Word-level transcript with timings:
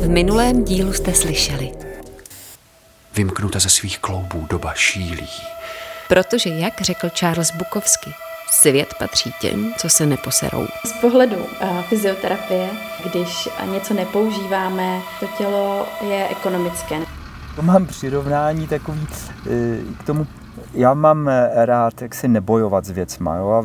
V 0.00 0.08
minulém 0.08 0.64
dílu 0.64 0.92
jste 0.92 1.14
slyšeli. 1.14 1.72
Vymknuta 3.16 3.58
ze 3.58 3.68
svých 3.68 3.98
kloubů 3.98 4.46
doba 4.50 4.74
šílí. 4.74 5.28
Protože, 6.08 6.50
jak 6.50 6.80
řekl 6.80 7.08
Charles 7.08 7.50
Bukovsky, 7.50 8.10
svět 8.50 8.94
patří 8.98 9.34
těm, 9.40 9.74
co 9.78 9.88
se 9.88 10.06
neposerou. 10.06 10.66
Z 10.86 10.92
pohledu 11.00 11.36
uh, 11.36 11.82
fyzioterapie, 11.82 12.68
když 13.10 13.48
něco 13.72 13.94
nepoužíváme, 13.94 15.00
to 15.20 15.26
tělo 15.38 15.86
je 16.08 16.28
ekonomické. 16.28 16.96
Mám 17.62 17.86
přirovnání 17.86 18.68
takový 18.68 19.06
k 19.98 20.04
tomu 20.06 20.26
já 20.74 20.94
mám 20.94 21.30
rád, 21.54 22.02
jak 22.02 22.14
si 22.14 22.28
nebojovat 22.28 22.84
s 22.84 22.90
věcma. 22.90 23.36
Jo? 23.36 23.50
A 23.50 23.64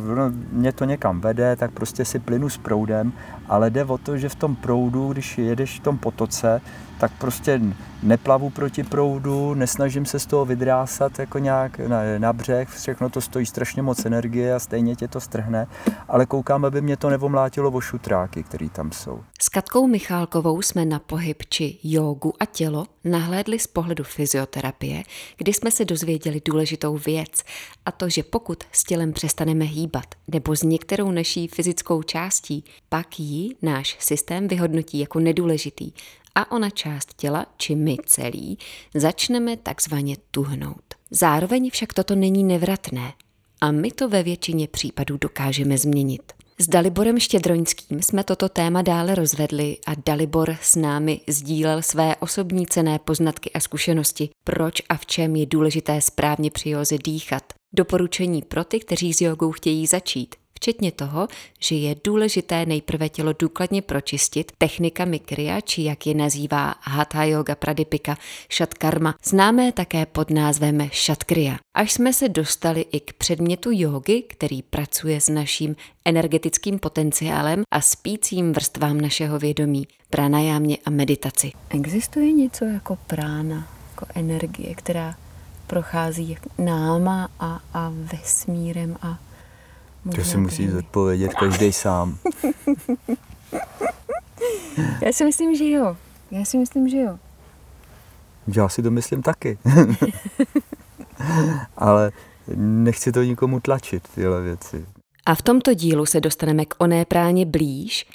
mě 0.52 0.72
to 0.72 0.84
někam 0.84 1.20
vede, 1.20 1.56
tak 1.56 1.70
prostě 1.70 2.04
si 2.04 2.18
plynu 2.18 2.48
s 2.48 2.58
proudem, 2.58 3.12
ale 3.50 3.70
jde 3.70 3.84
o 3.84 3.98
to, 3.98 4.18
že 4.18 4.28
v 4.28 4.34
tom 4.34 4.56
proudu, 4.56 5.12
když 5.12 5.38
jedeš 5.38 5.80
v 5.80 5.82
tom 5.82 5.98
potoce, 5.98 6.60
tak 7.00 7.12
prostě 7.18 7.60
neplavu 8.02 8.50
proti 8.50 8.82
proudu, 8.82 9.54
nesnažím 9.54 10.06
se 10.06 10.18
z 10.18 10.26
toho 10.26 10.44
vydrásat 10.44 11.18
jako 11.18 11.38
nějak 11.38 11.78
na, 11.78 12.00
na 12.18 12.32
břeh, 12.32 12.68
všechno 12.68 13.10
to 13.10 13.20
stojí 13.20 13.46
strašně 13.46 13.82
moc 13.82 14.04
energie 14.04 14.54
a 14.54 14.58
stejně 14.58 14.96
tě 14.96 15.08
to 15.08 15.20
strhne, 15.20 15.66
ale 16.08 16.26
koukám, 16.26 16.64
aby 16.64 16.80
mě 16.80 16.96
to 16.96 17.10
nevomlátilo 17.10 17.70
o 17.70 17.80
šutráky, 17.80 18.42
které 18.42 18.68
tam 18.68 18.92
jsou. 18.92 19.20
S 19.42 19.48
Katkou 19.48 19.86
Michálkovou 19.86 20.62
jsme 20.62 20.84
na 20.84 20.98
pohyb 20.98 21.42
či 21.48 21.78
jogu 21.82 22.32
a 22.40 22.44
tělo 22.44 22.84
nahlédli 23.04 23.58
z 23.58 23.66
pohledu 23.66 24.04
fyzioterapie, 24.04 25.02
kdy 25.36 25.52
jsme 25.52 25.70
se 25.70 25.84
dozvěděli 25.84 26.40
důležitou 26.44 26.96
věc 26.96 27.44
a 27.86 27.92
to, 27.92 28.08
že 28.08 28.22
pokud 28.22 28.64
s 28.72 28.84
tělem 28.84 29.12
přestaneme 29.12 29.64
hýbat 29.64 30.06
nebo 30.28 30.56
s 30.56 30.62
některou 30.62 31.10
naší 31.10 31.48
fyzickou 31.48 32.02
částí, 32.02 32.64
pak 32.88 33.20
ji 33.20 33.39
náš 33.62 33.96
systém 34.00 34.48
vyhodnotí 34.48 34.98
jako 34.98 35.20
nedůležitý 35.20 35.92
a 36.34 36.52
ona 36.52 36.70
část 36.70 37.14
těla, 37.14 37.46
či 37.56 37.74
my 37.74 37.96
celý, 38.06 38.58
začneme 38.94 39.56
takzvaně 39.56 40.16
tuhnout. 40.30 40.94
Zároveň 41.10 41.70
však 41.70 41.92
toto 41.92 42.14
není 42.14 42.44
nevratné 42.44 43.12
a 43.60 43.70
my 43.72 43.90
to 43.90 44.08
ve 44.08 44.22
většině 44.22 44.68
případů 44.68 45.16
dokážeme 45.20 45.78
změnit. 45.78 46.32
S 46.60 46.68
Daliborem 46.68 47.20
Štědroňským 47.20 48.02
jsme 48.02 48.24
toto 48.24 48.48
téma 48.48 48.82
dále 48.82 49.14
rozvedli 49.14 49.76
a 49.86 49.92
Dalibor 50.06 50.56
s 50.62 50.76
námi 50.76 51.20
sdílel 51.28 51.82
své 51.82 52.16
osobní 52.16 52.66
cené 52.66 52.98
poznatky 52.98 53.52
a 53.52 53.60
zkušenosti, 53.60 54.30
proč 54.44 54.82
a 54.88 54.96
v 54.96 55.06
čem 55.06 55.36
je 55.36 55.46
důležité 55.46 56.00
správně 56.00 56.50
při 56.50 56.70
józe 56.70 56.98
dýchat. 57.04 57.42
Doporučení 57.74 58.42
pro 58.42 58.64
ty, 58.64 58.80
kteří 58.80 59.14
s 59.14 59.20
jogou 59.20 59.52
chtějí 59.52 59.86
začít, 59.86 60.34
včetně 60.60 60.92
toho, 60.92 61.28
že 61.58 61.74
je 61.74 61.94
důležité 62.04 62.66
nejprve 62.66 63.08
tělo 63.08 63.32
důkladně 63.38 63.82
pročistit 63.82 64.52
technikami 64.58 65.18
kriya, 65.18 65.60
či 65.60 65.82
jak 65.82 66.06
je 66.06 66.14
nazývá 66.14 66.74
Hatha 66.80 67.24
Yoga 67.24 67.54
Pradipika 67.54 68.16
Shatkarma, 68.52 69.14
známé 69.24 69.72
také 69.72 70.06
pod 70.06 70.30
názvem 70.30 70.88
Shatkriya. 70.92 71.56
Až 71.74 71.92
jsme 71.92 72.12
se 72.12 72.28
dostali 72.28 72.84
i 72.92 73.00
k 73.00 73.12
předmětu 73.12 73.70
jogy, 73.72 74.22
který 74.22 74.62
pracuje 74.62 75.20
s 75.20 75.28
naším 75.28 75.76
energetickým 76.04 76.78
potenciálem 76.78 77.62
a 77.70 77.80
spícím 77.80 78.52
vrstvám 78.52 79.00
našeho 79.00 79.38
vědomí, 79.38 79.88
pranajámě 80.10 80.78
a 80.84 80.90
meditaci. 80.90 81.52
Existuje 81.70 82.32
něco 82.32 82.64
jako 82.64 82.98
prána, 83.06 83.68
jako 83.90 84.06
energie, 84.14 84.74
která 84.74 85.14
prochází 85.66 86.36
náma 86.58 87.28
a, 87.40 87.60
a 87.74 87.92
vesmírem 87.94 88.96
a 89.02 89.18
to 90.14 90.24
si 90.24 90.36
musí 90.36 90.68
zodpovědět 90.68 91.34
každý 91.34 91.72
sám. 91.72 92.18
Já 95.02 95.12
si 95.12 95.24
myslím, 95.24 95.56
že 95.56 95.70
jo. 95.70 95.96
Já 96.30 96.44
si 96.44 96.58
myslím, 96.58 96.88
že 96.88 96.96
jo. 96.96 97.18
Já 98.56 98.68
si 98.68 98.82
to 98.82 98.90
myslím 98.90 99.22
taky. 99.22 99.58
Ale 101.76 102.12
nechci 102.56 103.12
to 103.12 103.22
nikomu 103.22 103.60
tlačit, 103.60 104.08
tyhle 104.14 104.42
věci. 104.42 104.86
A 105.26 105.34
v 105.34 105.42
tomto 105.42 105.74
dílu 105.74 106.06
se 106.06 106.20
dostaneme 106.20 106.64
k 106.64 106.74
oné 106.78 107.04
práně 107.04 107.46
blíž 107.46 108.06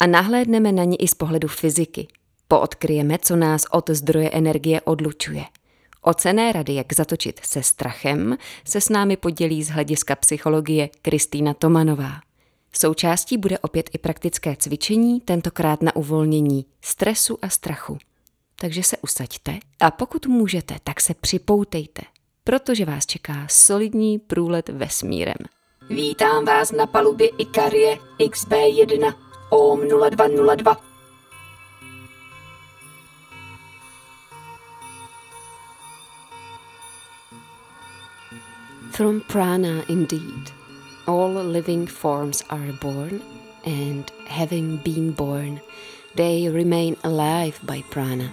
a 0.00 0.06
nahlédneme 0.06 0.72
na 0.72 0.84
ní 0.84 1.02
i 1.02 1.08
z 1.08 1.14
pohledu 1.14 1.48
fyziky. 1.48 2.08
Poodkryjeme, 2.48 3.18
co 3.18 3.36
nás 3.36 3.62
od 3.70 3.90
zdroje 3.90 4.30
energie 4.30 4.80
odlučuje– 4.80 5.44
O 6.08 6.14
cené 6.14 6.52
rady, 6.52 6.74
jak 6.74 6.92
zatočit 6.92 7.40
se 7.44 7.62
strachem, 7.62 8.36
se 8.64 8.80
s 8.80 8.88
námi 8.88 9.16
podělí 9.16 9.62
z 9.62 9.68
hlediska 9.68 10.16
psychologie 10.16 10.88
Kristýna 11.02 11.54
Tomanová. 11.54 12.12
Součástí 12.72 13.38
bude 13.38 13.58
opět 13.58 13.90
i 13.92 13.98
praktické 13.98 14.56
cvičení, 14.56 15.20
tentokrát 15.20 15.82
na 15.82 15.96
uvolnění 15.96 16.66
stresu 16.80 17.38
a 17.42 17.48
strachu. 17.48 17.98
Takže 18.60 18.82
se 18.82 18.96
usaďte 19.02 19.58
a 19.80 19.90
pokud 19.90 20.26
můžete, 20.26 20.76
tak 20.84 21.00
se 21.00 21.14
připoutejte, 21.14 22.02
protože 22.44 22.84
vás 22.84 23.06
čeká 23.06 23.46
solidní 23.50 24.18
průlet 24.18 24.68
vesmírem. 24.68 25.36
Vítám 25.90 26.44
vás 26.44 26.72
na 26.72 26.86
palubě 26.86 27.28
Ikarie 27.38 27.98
XB1 28.18 29.14
OM 29.50 29.80
0202. 30.10 30.95
From 38.96 39.20
prana, 39.28 39.84
indeed, 39.90 40.52
all 41.06 41.28
living 41.28 41.86
forms 41.86 42.42
are 42.48 42.72
born, 42.80 43.20
and 43.66 44.10
having 44.26 44.78
been 44.78 45.12
born, 45.12 45.60
they 46.14 46.48
remain 46.48 46.96
alive 47.04 47.60
by 47.62 47.82
prana. 47.90 48.32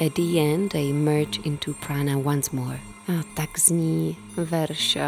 At 0.00 0.16
the 0.16 0.40
end, 0.40 0.72
they 0.72 0.90
merge 0.90 1.38
into 1.44 1.74
prana 1.74 2.18
once 2.18 2.52
more. 2.52 2.80
A 3.08 3.22
tak 3.36 3.58
zní 3.58 4.16
verš 4.36 4.98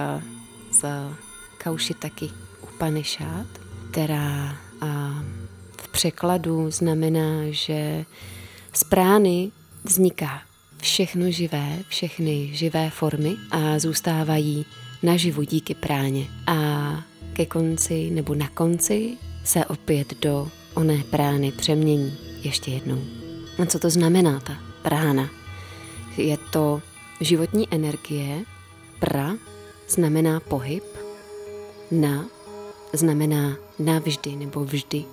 z 0.71 0.85
Kaushitaki 1.59 2.31
Upanishad, 2.63 3.47
která 3.91 4.57
a 4.81 5.25
v 5.77 5.89
překladu 5.89 6.71
znamená, 6.71 7.43
že 7.51 8.05
z 8.73 8.85
prány 8.85 9.53
vzniká 9.85 10.43
všechno 10.87 11.31
živé, 11.31 11.79
všechny 11.89 12.51
živé 12.53 12.91
formy 12.91 13.37
a 13.51 13.79
zůstávají 13.79 14.67
naživu 15.03 15.43
díky 15.43 15.75
práně. 15.75 16.27
A 16.47 16.57
ke 17.33 17.47
konci 17.47 18.11
nebo 18.11 18.35
na 18.35 18.49
konci 18.49 19.17
se 19.45 19.65
opět 19.65 20.21
do 20.21 20.49
oné 20.75 21.03
prány 21.11 21.53
přemění 21.53 22.17
ještě 22.43 22.71
jednou. 22.71 23.05
A 23.63 23.67
co 23.67 23.79
to 23.79 23.91
znamená 23.91 24.41
ta 24.41 24.59
prána? 24.83 25.31
Je 26.17 26.37
to 26.37 26.83
životní 27.21 27.67
energie, 27.71 28.45
pra 28.99 29.35
znamená 29.89 30.41
pohyb, 30.41 30.85
na 31.91 32.27
znamená 32.93 33.57
navždy 33.79 34.37
nebo 34.37 34.65
vždy. 34.65 35.05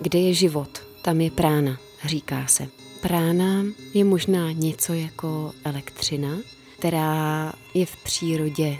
Kde 0.00 0.18
je 0.18 0.34
život, 0.34 0.82
tam 1.02 1.20
je 1.20 1.30
prána, 1.30 1.78
říká 2.04 2.46
se. 2.46 2.68
Prána 3.00 3.64
je 3.94 4.04
možná 4.04 4.52
něco 4.52 4.92
jako 4.92 5.52
elektřina, 5.64 6.28
která 6.78 7.52
je 7.74 7.86
v 7.86 7.96
přírodě 7.96 8.76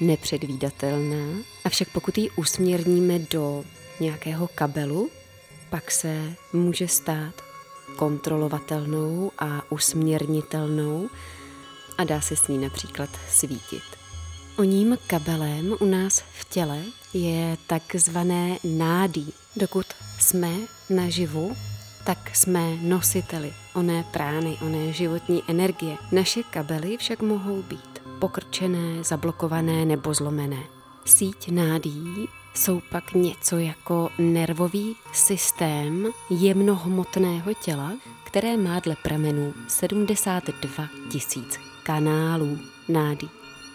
nepředvídatelná, 0.00 1.42
avšak 1.64 1.88
pokud 1.88 2.18
ji 2.18 2.30
usměrníme 2.30 3.18
do 3.18 3.64
nějakého 4.00 4.48
kabelu, 4.54 5.10
pak 5.70 5.90
se 5.90 6.32
může 6.52 6.88
stát 6.88 7.34
kontrolovatelnou 7.96 9.32
a 9.38 9.72
usměrnitelnou 9.72 11.08
a 11.98 12.04
dá 12.04 12.20
se 12.20 12.36
s 12.36 12.48
ní 12.48 12.58
například 12.58 13.10
svítit. 13.28 13.82
ním 14.64 14.98
kabelem 15.06 15.76
u 15.80 15.84
nás 15.84 16.24
v 16.40 16.48
těle 16.48 16.82
je 17.14 17.56
takzvané 17.66 18.58
nádí. 18.64 19.32
Dokud 19.56 19.86
jsme 20.18 20.50
naživu, 20.90 21.56
tak 22.04 22.36
jsme 22.36 22.76
nositeli 22.76 23.52
oné 23.74 24.04
prány, 24.10 24.56
oné 24.66 24.92
životní 24.92 25.42
energie. 25.48 25.96
Naše 26.12 26.42
kabely 26.42 26.96
však 26.96 27.22
mohou 27.22 27.62
být 27.62 28.02
pokrčené, 28.18 29.04
zablokované 29.04 29.84
nebo 29.84 30.14
zlomené. 30.14 30.62
Síť 31.04 31.50
nádí 31.50 32.28
jsou 32.54 32.80
pak 32.90 33.14
něco 33.14 33.58
jako 33.58 34.08
nervový 34.18 34.96
systém 35.12 36.08
jemnohmotného 36.30 37.54
těla, 37.54 37.92
které 38.24 38.56
má 38.56 38.80
dle 38.80 38.96
pramenů 39.02 39.54
72 39.68 40.88
tisíc 41.12 41.60
kanálů 41.82 42.58
nádí. 42.88 43.30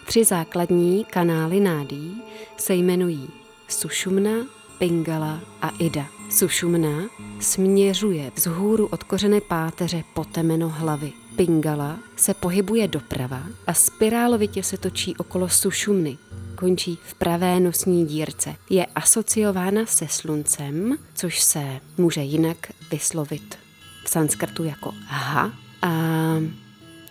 Tři 0.06 0.24
základní 0.24 1.04
kanály 1.04 1.60
nádí 1.60 2.22
se 2.56 2.74
jmenují 2.74 3.28
Sušumna, 3.68 4.30
Pingala 4.78 5.40
a 5.62 5.68
Ida. 5.78 6.15
Sušumna 6.30 7.02
směřuje 7.40 8.32
vzhůru 8.34 8.86
od 8.86 9.02
kořene 9.02 9.40
páteře 9.40 10.04
po 10.14 10.24
temeno 10.24 10.68
hlavy. 10.68 11.12
Pingala 11.36 11.98
se 12.16 12.34
pohybuje 12.34 12.88
doprava 12.88 13.42
a 13.66 13.74
spirálovitě 13.74 14.62
se 14.62 14.76
točí 14.76 15.16
okolo 15.16 15.48
sušumny. 15.48 16.18
končí 16.54 16.98
v 17.04 17.14
pravé 17.14 17.60
nosní 17.60 18.06
dírce. 18.06 18.54
Je 18.70 18.86
asociována 18.86 19.86
se 19.86 20.08
sluncem, 20.08 20.96
což 21.14 21.40
se 21.40 21.80
může 21.98 22.22
jinak 22.22 22.56
vyslovit 22.90 23.58
v 24.04 24.08
sanskrtu 24.08 24.64
jako 24.64 24.94
ha 25.06 25.52
a 25.82 25.92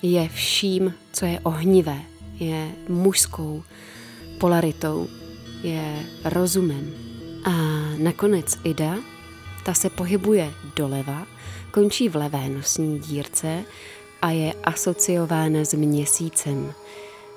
je 0.01 0.29
vším, 0.29 0.93
co 1.13 1.25
je 1.25 1.39
ohnivé, 1.39 2.01
je 2.39 2.71
mužskou 2.89 3.63
polaritou, 4.39 5.07
je 5.63 6.05
rozumem. 6.23 7.04
A 7.45 7.51
nakonec 7.97 8.57
Ida, 8.63 8.97
ta 9.65 9.73
se 9.73 9.89
pohybuje 9.89 10.53
doleva, 10.75 11.27
končí 11.71 12.09
v 12.09 12.15
levé 12.15 12.49
nosní 12.49 12.99
dírce 12.99 13.63
a 14.21 14.31
je 14.31 14.53
asociována 14.53 15.65
s 15.65 15.73
měsícem. 15.73 16.73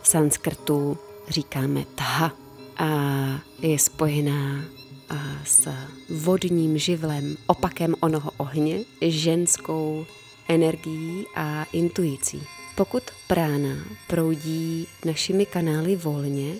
V 0.02 0.08
sanskrtu 0.08 0.98
říkáme 1.28 1.84
tha 1.94 2.32
a 2.76 2.90
je 3.58 3.78
spojená 3.78 4.64
s 5.44 5.68
vodním 6.10 6.78
živlem, 6.78 7.36
opakem 7.46 7.94
onoho 8.00 8.30
ohně, 8.36 8.78
ženskou 9.00 10.06
energií 10.48 11.24
a 11.36 11.64
intuicí. 11.72 12.42
Pokud 12.74 13.02
prána 13.26 13.74
proudí 14.06 14.86
našimi 15.04 15.46
kanály 15.46 15.96
volně, 15.96 16.54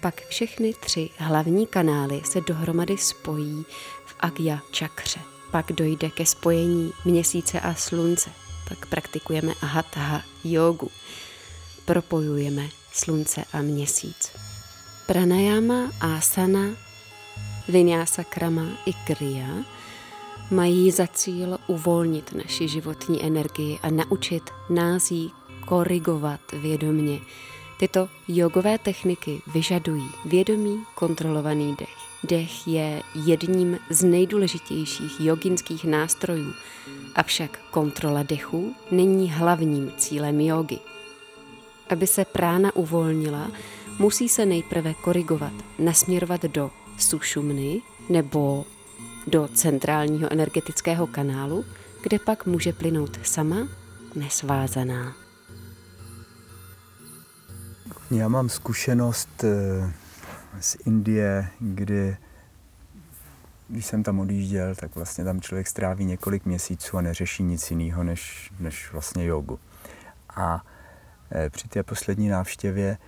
pak 0.00 0.26
všechny 0.26 0.74
tři 0.74 1.10
hlavní 1.16 1.66
kanály 1.66 2.22
se 2.24 2.40
dohromady 2.40 2.98
spojí 2.98 3.64
v 4.06 4.14
Agya 4.20 4.58
čakře. 4.70 5.20
Pak 5.50 5.72
dojde 5.72 6.10
ke 6.10 6.26
spojení 6.26 6.92
měsíce 7.04 7.60
a 7.60 7.74
slunce. 7.74 8.30
Pak 8.68 8.86
praktikujeme 8.86 9.52
ahataha 9.62 10.22
jogu. 10.44 10.90
Propojujeme 11.84 12.68
slunce 12.92 13.44
a 13.52 13.62
měsíc. 13.62 14.32
Pranayama, 15.06 15.92
asana, 16.00 16.76
vinyasa 17.68 18.24
krama 18.24 18.66
i 18.86 18.92
kriya 18.92 19.64
mají 20.50 20.90
za 20.90 21.06
cíl 21.06 21.58
uvolnit 21.66 22.32
naši 22.32 22.68
životní 22.68 23.24
energii 23.24 23.78
a 23.82 23.90
naučit 23.90 24.50
nás 24.70 25.10
ji 25.10 25.30
korigovat 25.66 26.40
vědomně. 26.52 27.20
Tyto 27.78 28.08
jogové 28.28 28.78
techniky 28.78 29.42
vyžadují 29.46 30.08
vědomý 30.24 30.84
kontrolovaný 30.94 31.76
dech. 31.78 31.96
Dech 32.24 32.68
je 32.68 33.02
jedním 33.26 33.78
z 33.90 34.04
nejdůležitějších 34.04 35.20
joginských 35.20 35.84
nástrojů, 35.84 36.52
avšak 37.14 37.58
kontrola 37.70 38.22
dechu 38.22 38.74
není 38.90 39.32
hlavním 39.32 39.92
cílem 39.96 40.40
jogy. 40.40 40.78
Aby 41.88 42.06
se 42.06 42.24
prána 42.24 42.76
uvolnila, 42.76 43.50
musí 43.98 44.28
se 44.28 44.46
nejprve 44.46 44.94
korigovat, 44.94 45.52
nasměrovat 45.78 46.42
do 46.42 46.70
sušumny 46.98 47.82
nebo 48.08 48.64
do 49.26 49.48
centrálního 49.54 50.32
energetického 50.32 51.06
kanálu, 51.06 51.64
kde 52.02 52.18
pak 52.18 52.46
může 52.46 52.72
plynout 52.72 53.18
sama 53.22 53.68
nesvázaná. 54.14 55.25
Já 58.10 58.28
mám 58.28 58.48
zkušenost 58.48 59.44
eh, 59.44 59.92
z 60.60 60.76
Indie, 60.86 61.48
kdy 61.60 62.16
když 63.68 63.86
jsem 63.86 64.02
tam 64.02 64.20
odjížděl, 64.20 64.74
tak 64.74 64.94
vlastně 64.94 65.24
tam 65.24 65.40
člověk 65.40 65.66
stráví 65.66 66.04
několik 66.04 66.46
měsíců 66.46 66.96
a 66.96 67.00
neřeší 67.00 67.42
nic 67.42 67.70
jiného 67.70 68.04
než, 68.04 68.52
než 68.60 68.92
vlastně 68.92 69.24
jogu. 69.24 69.58
A 70.36 70.62
eh, 71.32 71.50
při 71.50 71.68
té 71.68 71.82
poslední 71.82 72.28
návštěvě 72.28 72.98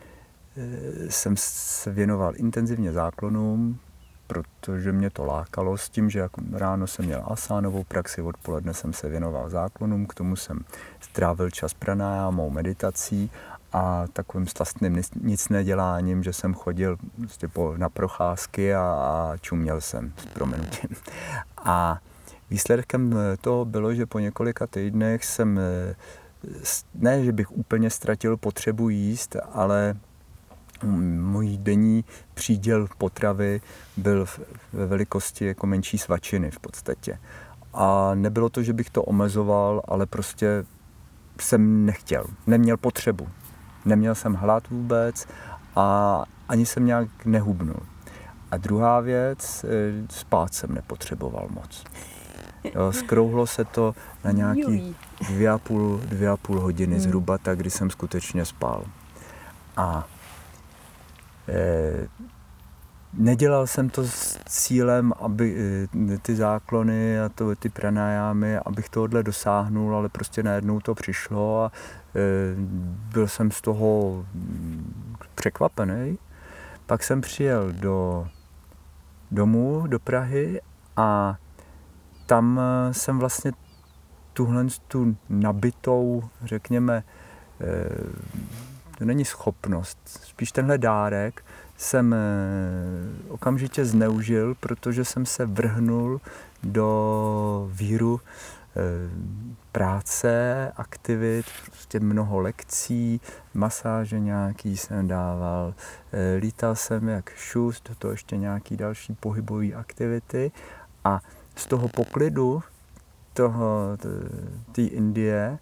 eh, 0.57 1.11
jsem 1.11 1.35
se 1.37 1.91
věnoval 1.91 2.33
intenzivně 2.37 2.93
záklonům, 2.93 3.81
protože 4.27 4.93
mě 4.93 5.11
to 5.11 5.25
lákalo 5.25 5.79
s 5.79 5.89
tím, 5.89 6.11
že 6.11 6.19
jako 6.19 6.41
ráno 6.53 6.87
jsem 6.87 7.05
měl 7.05 7.23
asánovou 7.27 7.85
praxi, 7.85 8.23
odpoledne 8.23 8.75
jsem 8.75 8.93
se 8.93 9.09
věnoval 9.09 9.51
záklonům, 9.51 10.07
k 10.07 10.15
tomu 10.15 10.37
jsem 10.37 10.65
strávil 11.01 11.51
čas 11.51 11.75
pranájámou, 11.75 12.51
meditací 12.51 13.31
a 13.73 14.05
takovým 14.13 14.47
slastným 14.47 15.03
nic 15.21 15.49
neděláním, 15.49 16.23
že 16.23 16.33
jsem 16.33 16.55
chodil 16.55 16.97
prostě 17.17 17.49
na 17.77 17.89
procházky 17.89 18.75
a, 18.75 18.81
a 18.83 19.37
čuměl 19.41 19.81
jsem 19.81 20.13
s 20.17 20.27
proměnutím. 20.27 20.91
A 21.57 21.99
výsledkem 22.51 23.15
toho 23.41 23.65
bylo, 23.65 23.95
že 23.95 24.07
po 24.07 24.19
několika 24.19 24.67
týdnech 24.67 25.25
jsem 25.25 25.61
ne, 26.95 27.25
že 27.25 27.33
bych 27.33 27.53
úplně 27.53 27.91
ztratil 27.91 28.37
potřebu 28.37 28.89
jíst, 28.89 29.37
ale 29.53 29.95
můj 30.83 31.59
denní 31.59 32.05
příděl 32.35 32.89
potravy 32.99 33.61
byl 33.97 34.27
ve 34.73 34.87
velikosti 34.87 35.47
jako 35.47 35.67
menší 35.67 35.99
svačiny 35.99 36.51
v 36.51 36.59
podstatě. 36.59 37.19
A 37.75 38.15
nebylo 38.15 38.49
to, 38.49 38.63
že 38.63 38.73
bych 38.73 38.91
to 38.91 39.03
omezoval, 39.03 39.83
ale 39.89 40.07
prostě 40.07 40.65
jsem 41.41 41.87
nechtěl, 41.87 42.25
neměl 42.47 42.77
potřebu. 42.77 43.29
Neměl 43.89 44.15
jsem 44.15 44.35
hlad 44.35 44.69
vůbec 44.69 45.27
a 45.77 46.25
ani 46.49 46.67
jsem 46.67 46.87
nějak 46.87 47.09
nehubnul. 47.25 47.81
A 48.51 48.57
druhá 48.57 49.01
věc, 49.01 49.65
eh, 49.65 50.07
spát 50.11 50.55
jsem 50.55 50.75
nepotřeboval 50.75 51.49
moc. 51.51 51.85
Jo, 52.65 52.93
skrouhlo 52.93 53.47
se 53.47 53.65
to 53.65 53.95
na 54.25 54.31
nějaký 54.31 54.97
dvě 55.29 55.51
a 55.51 55.59
půl, 55.59 56.01
dvě 56.05 56.29
a 56.29 56.37
půl 56.37 56.61
hodiny 56.61 56.95
hmm. 56.95 57.03
zhruba, 57.03 57.39
tak 57.39 57.59
kdy 57.59 57.71
jsem 57.71 57.91
skutečně 57.91 58.45
spal. 58.45 58.85
A 59.77 60.07
Eh, 61.49 62.09
nedělal 63.13 63.67
jsem 63.67 63.91
to 63.91 64.05
s 64.05 64.39
cílem, 64.49 65.13
aby 65.21 65.57
eh, 66.13 66.19
ty 66.19 66.37
záklony 66.37 67.21
a 67.21 67.29
to, 67.29 67.57
ty 67.57 67.69
pranajámy, 67.69 68.59
abych 68.59 68.89
tohle 68.89 69.23
dosáhnul, 69.23 69.97
ale 69.97 70.09
prostě 70.09 70.43
najednou 70.43 70.81
to 70.81 70.95
přišlo 70.95 71.65
a 71.65 71.73
byl 73.13 73.29
jsem 73.29 73.51
z 73.51 73.61
toho 73.61 74.25
překvapený. 75.35 76.19
Pak 76.87 77.03
jsem 77.03 77.21
přijel 77.21 77.73
do 77.73 78.29
domů, 79.31 79.87
do 79.87 79.99
Prahy 79.99 80.61
a 80.97 81.37
tam 82.27 82.61
jsem 82.93 83.19
vlastně 83.19 83.53
tuhle 84.33 84.67
tu 84.89 85.17
nabitou, 85.29 86.25
řekněme, 86.45 87.03
to 88.99 89.05
není 89.05 89.25
schopnost. 89.25 89.99
Spíš 90.05 90.53
tenhle 90.53 90.79
dárek 90.79 91.45
jsem 91.79 92.15
eh, 92.15 92.19
okamžitě 93.29 93.85
zneužil, 93.85 94.55
protože 94.55 95.05
jsem 95.05 95.27
se 95.27 95.47
vrhnul 95.47 96.21
do 96.63 97.71
víru 97.73 98.21
eh, 98.21 98.58
práce, 99.73 100.73
aktivit, 100.77 101.47
prostě 101.67 102.01
mnoho 102.01 102.41
lekcí, 102.41 103.21
masáže 103.55 104.19
nějaký 104.19 104.77
jsem 104.77 105.09
dával, 105.09 105.75
eh, 106.13 106.37
lítal 106.37 106.75
jsem 106.75 107.09
jak 107.09 107.31
šus, 107.31 107.83
do 107.89 107.95
toho 107.95 108.11
ještě 108.13 108.37
nějaký 108.37 108.77
další 108.77 109.15
pohybové 109.15 109.73
aktivity 109.73 110.53
a 111.05 111.21
z 111.57 111.67
toho 111.67 111.89
poklidu 111.89 112.63
toho, 113.33 113.97
té 114.73 114.83
Indie 114.83 115.59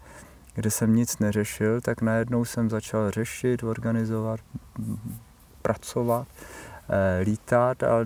kde 0.57 0.71
jsem 0.71 0.97
nic 0.97 1.19
neřešil, 1.19 1.81
tak 1.81 2.03
najednou 2.03 2.45
jsem 2.45 2.71
začal 2.71 3.11
řešit, 3.11 3.63
organizovat, 3.63 4.41
pracovat, 5.63 6.29
eh, 6.89 7.21
lítat 7.25 7.83
a 7.83 8.05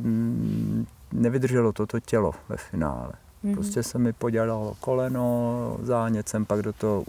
nevydrželo 1.12 1.72
toto 1.72 2.00
tělo 2.00 2.32
ve 2.48 2.56
finále. 2.56 3.12
Mm-hmm. 3.44 3.54
Prostě 3.54 3.82
se 3.82 3.98
mi 3.98 4.12
podělalo 4.12 4.76
koleno, 4.80 5.78
zánět 5.82 6.28
jsem 6.28 6.44
pak 6.44 6.62
do 6.62 6.72
toho 6.72 7.04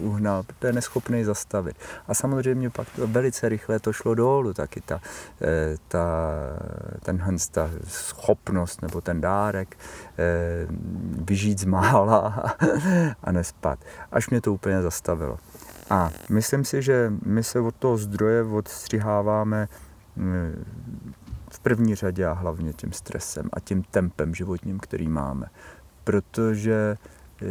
uhnal, 0.00 0.44
to 0.58 0.66
je 0.66 0.72
neschopný 0.72 1.24
zastavit. 1.24 1.76
A 2.08 2.14
samozřejmě 2.14 2.70
pak 2.70 2.88
to 2.96 3.06
velice 3.06 3.48
rychle 3.48 3.80
to 3.80 3.92
šlo 3.92 4.14
dolů, 4.14 4.54
taky 4.54 4.80
ta, 4.80 5.00
eh, 5.42 5.76
ta, 5.88 6.08
ten, 7.02 7.36
ta 7.50 7.70
schopnost 7.86 8.82
nebo 8.82 9.00
ten 9.00 9.20
dárek 9.20 9.76
eh, 10.18 10.66
vyžít 11.24 11.60
z 11.60 11.64
mála 11.64 12.44
a 13.24 13.32
nespat. 13.32 13.78
Až 14.12 14.30
mě 14.30 14.40
to 14.40 14.52
úplně 14.52 14.82
zastavilo. 14.82 15.38
A 15.90 16.10
myslím 16.30 16.64
si, 16.64 16.82
že 16.82 17.12
my 17.26 17.42
se 17.42 17.60
od 17.60 17.74
toho 17.74 17.96
zdroje 17.96 18.42
odstřiháváme 18.42 19.68
mm, 20.16 20.64
v 21.54 21.60
první 21.60 21.94
řadě 21.94 22.26
a 22.26 22.32
hlavně 22.32 22.72
tím 22.72 22.92
stresem 22.92 23.48
a 23.52 23.60
tím 23.60 23.82
tempem 23.82 24.34
životním, 24.34 24.78
který 24.78 25.08
máme 25.08 25.46
protože 26.04 26.96
eh, 27.42 27.46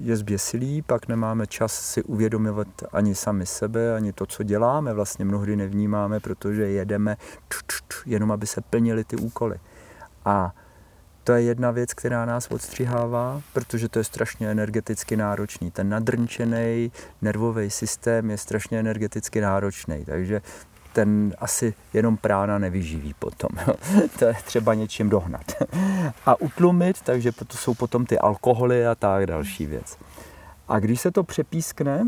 je 0.00 0.16
zběsilý, 0.16 0.82
pak 0.82 1.08
nemáme 1.08 1.46
čas 1.46 1.72
si 1.72 2.02
uvědomovat 2.02 2.68
ani 2.92 3.14
sami 3.14 3.46
sebe, 3.46 3.94
ani 3.94 4.12
to, 4.12 4.26
co 4.26 4.42
děláme, 4.42 4.94
vlastně 4.94 5.24
mnohdy 5.24 5.56
nevnímáme, 5.56 6.20
protože 6.20 6.62
jedeme 6.62 7.16
jenom, 8.06 8.32
aby 8.32 8.46
se 8.46 8.60
plnily 8.60 9.04
ty 9.04 9.16
úkoly. 9.16 9.56
A 10.24 10.54
to 11.24 11.32
je 11.32 11.42
jedna 11.42 11.70
věc, 11.70 11.94
která 11.94 12.24
nás 12.24 12.46
odstřihává, 12.50 13.42
protože 13.52 13.88
to 13.88 13.98
je 13.98 14.04
strašně 14.04 14.50
energeticky 14.50 15.16
náročný. 15.16 15.70
Ten 15.70 15.88
nadrnčený 15.88 16.92
nervový 17.22 17.70
systém 17.70 18.30
je 18.30 18.38
strašně 18.38 18.80
energeticky 18.80 19.40
náročný, 19.40 20.04
takže 20.04 20.42
ten 20.92 21.34
asi 21.38 21.74
jenom 21.92 22.16
prána 22.16 22.58
nevyživí 22.58 23.14
potom. 23.18 23.50
to 24.18 24.24
je 24.24 24.34
třeba 24.44 24.74
něčím 24.74 25.08
dohnat. 25.08 25.52
a 26.26 26.40
utlumit, 26.40 27.00
takže 27.00 27.32
to 27.32 27.56
jsou 27.56 27.74
potom 27.74 28.06
ty 28.06 28.18
alkoholy 28.18 28.86
a 28.86 28.94
tak 28.94 29.26
další 29.26 29.66
věc. 29.66 29.98
A 30.68 30.78
když 30.78 31.00
se 31.00 31.10
to 31.10 31.24
přepískne, 31.24 32.06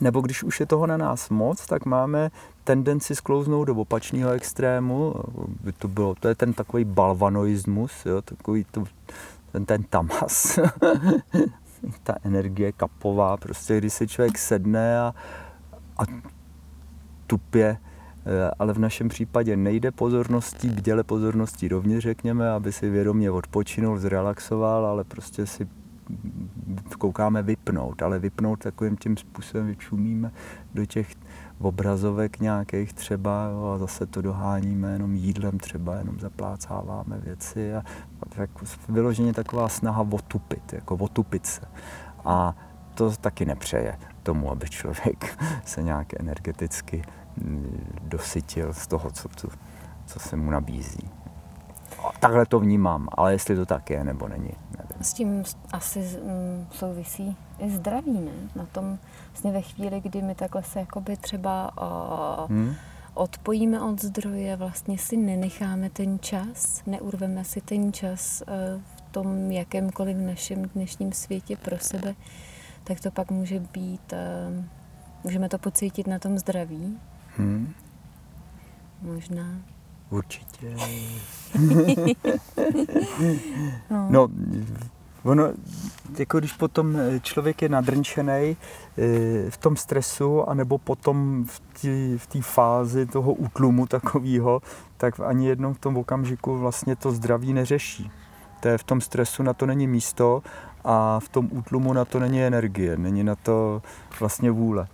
nebo 0.00 0.20
když 0.20 0.42
už 0.42 0.60
je 0.60 0.66
toho 0.66 0.86
na 0.86 0.96
nás 0.96 1.28
moc, 1.28 1.66
tak 1.66 1.84
máme 1.84 2.30
tendenci 2.64 3.16
sklouznout 3.16 3.66
do 3.66 3.74
opačného 3.74 4.30
extrému. 4.30 5.14
By 5.60 5.72
to, 5.72 5.88
bylo, 5.88 6.14
to 6.14 6.28
je 6.28 6.34
ten 6.34 6.52
takový 6.52 6.84
balvanoismus, 6.84 8.06
jo, 8.06 8.22
takový 8.22 8.66
to, 8.70 8.84
ten, 9.52 9.64
ten 9.64 9.82
tamas. 9.82 10.58
Ta 12.02 12.14
energie 12.24 12.72
kapová, 12.72 13.36
prostě 13.36 13.78
když 13.78 13.92
se 13.92 14.06
člověk 14.06 14.38
sedne 14.38 15.00
a, 15.00 15.14
a 15.98 16.02
tupě, 17.28 17.76
eh, 18.26 18.50
ale 18.58 18.72
v 18.72 18.78
našem 18.78 19.08
případě 19.08 19.56
nejde 19.56 19.90
pozorností, 19.90 20.68
bděle 20.68 21.04
pozorností 21.04 21.68
rovněž 21.68 22.04
řekněme, 22.04 22.50
aby 22.50 22.72
si 22.72 22.90
vědomě 22.90 23.30
odpočinul, 23.30 23.98
zrelaxoval, 23.98 24.86
ale 24.86 25.04
prostě 25.04 25.46
si 25.46 25.68
koukáme 26.98 27.42
vypnout, 27.42 28.02
ale 28.02 28.18
vypnout 28.18 28.58
takovým 28.58 28.96
tím 28.96 29.16
způsobem, 29.16 29.66
vyčumíme 29.66 30.32
do 30.74 30.86
těch 30.86 31.14
obrazovek 31.58 32.40
nějakých 32.40 32.92
třeba 32.92 33.48
jo, 33.50 33.72
a 33.74 33.78
zase 33.78 34.06
to 34.06 34.22
doháníme 34.22 34.92
jenom 34.92 35.14
jídlem 35.14 35.58
třeba, 35.58 35.96
jenom 35.96 36.20
zaplácáváme 36.20 37.18
věci 37.18 37.74
a, 37.74 37.78
a 38.22 38.28
tak 38.28 38.50
vyloženě 38.88 39.32
taková 39.32 39.68
snaha 39.68 40.06
otupit, 40.10 40.72
jako 40.72 40.96
otupit 40.96 41.46
se. 41.46 41.66
A 42.24 42.56
to 42.94 43.10
taky 43.20 43.44
nepřeje 43.44 43.98
tomu, 44.28 44.50
aby 44.50 44.68
člověk 44.68 45.38
se 45.64 45.82
nějak 45.82 46.20
energeticky 46.20 47.02
mm, 47.36 48.00
dosytil 48.02 48.72
z 48.72 48.86
toho, 48.86 49.10
co, 49.10 49.28
tu, 49.28 49.48
co 50.06 50.18
se 50.18 50.36
mu 50.36 50.50
nabízí. 50.50 51.10
Takhle 52.20 52.46
to 52.46 52.60
vnímám, 52.60 53.08
ale 53.10 53.32
jestli 53.32 53.56
to 53.56 53.66
tak 53.66 53.90
je 53.90 54.04
nebo 54.04 54.28
není, 54.28 54.52
nevím. 54.78 55.02
S 55.02 55.12
tím 55.12 55.44
asi 55.72 55.98
mm, 56.00 56.66
souvisí 56.70 57.36
i 57.58 57.70
zdraví, 57.70 58.20
ne? 58.20 58.32
Na 58.56 58.66
tom 58.66 58.98
vlastně 59.28 59.52
ve 59.52 59.62
chvíli, 59.62 60.00
kdy 60.00 60.22
my 60.22 60.34
takhle 60.34 60.62
se 60.62 60.80
jakoby 60.80 61.16
třeba 61.16 61.70
uh, 61.82 62.50
hmm? 62.50 62.74
odpojíme 63.14 63.80
od 63.80 64.02
zdroje, 64.02 64.56
vlastně 64.56 64.98
si 64.98 65.16
nenecháme 65.16 65.90
ten 65.90 66.18
čas, 66.18 66.82
neurveme 66.86 67.44
si 67.44 67.60
ten 67.60 67.92
čas 67.92 68.42
uh, 68.42 68.82
v 68.96 69.12
tom 69.12 69.52
jakémkoliv 69.52 70.16
našem 70.16 70.62
dnešním 70.62 71.12
světě 71.12 71.56
pro 71.56 71.78
sebe, 71.78 72.14
tak 72.88 73.00
to 73.00 73.10
pak 73.10 73.30
může 73.30 73.60
být, 73.60 74.12
uh, 74.12 74.64
můžeme 75.24 75.48
to 75.48 75.58
pocítit 75.58 76.06
na 76.06 76.18
tom 76.18 76.38
zdraví. 76.38 76.98
Hmm. 77.36 77.72
Možná. 79.02 79.60
Určitě. 80.10 80.76
no. 83.90 84.08
no, 84.10 84.28
ono, 85.24 85.52
jako 86.18 86.38
když 86.38 86.52
potom 86.52 86.96
člověk 87.22 87.62
je 87.62 87.68
nadrnčený 87.68 88.56
eh, 88.98 89.50
v 89.50 89.56
tom 89.56 89.76
stresu, 89.76 90.48
anebo 90.48 90.78
potom 90.78 91.44
v 92.16 92.26
té 92.26 92.42
fázi 92.42 93.06
toho 93.06 93.32
útlumu 93.32 93.86
takového, 93.86 94.62
tak 94.96 95.20
ani 95.20 95.48
jednou 95.48 95.72
v 95.72 95.78
tom 95.78 95.96
okamžiku 95.96 96.58
vlastně 96.58 96.96
to 96.96 97.12
zdraví 97.12 97.52
neřeší. 97.52 98.10
To 98.60 98.68
je 98.68 98.78
v 98.78 98.84
tom 98.84 99.00
stresu 99.00 99.42
na 99.42 99.52
to 99.52 99.66
není 99.66 99.86
místo 99.86 100.42
a 100.84 101.20
v 101.20 101.28
tom 101.28 101.48
útlumu 101.52 101.92
na 101.92 102.04
to 102.04 102.20
není 102.20 102.42
energie, 102.42 102.96
není 102.96 103.24
na 103.24 103.34
to 103.34 103.82
vlastně 104.20 104.50
vůle. 104.50 104.88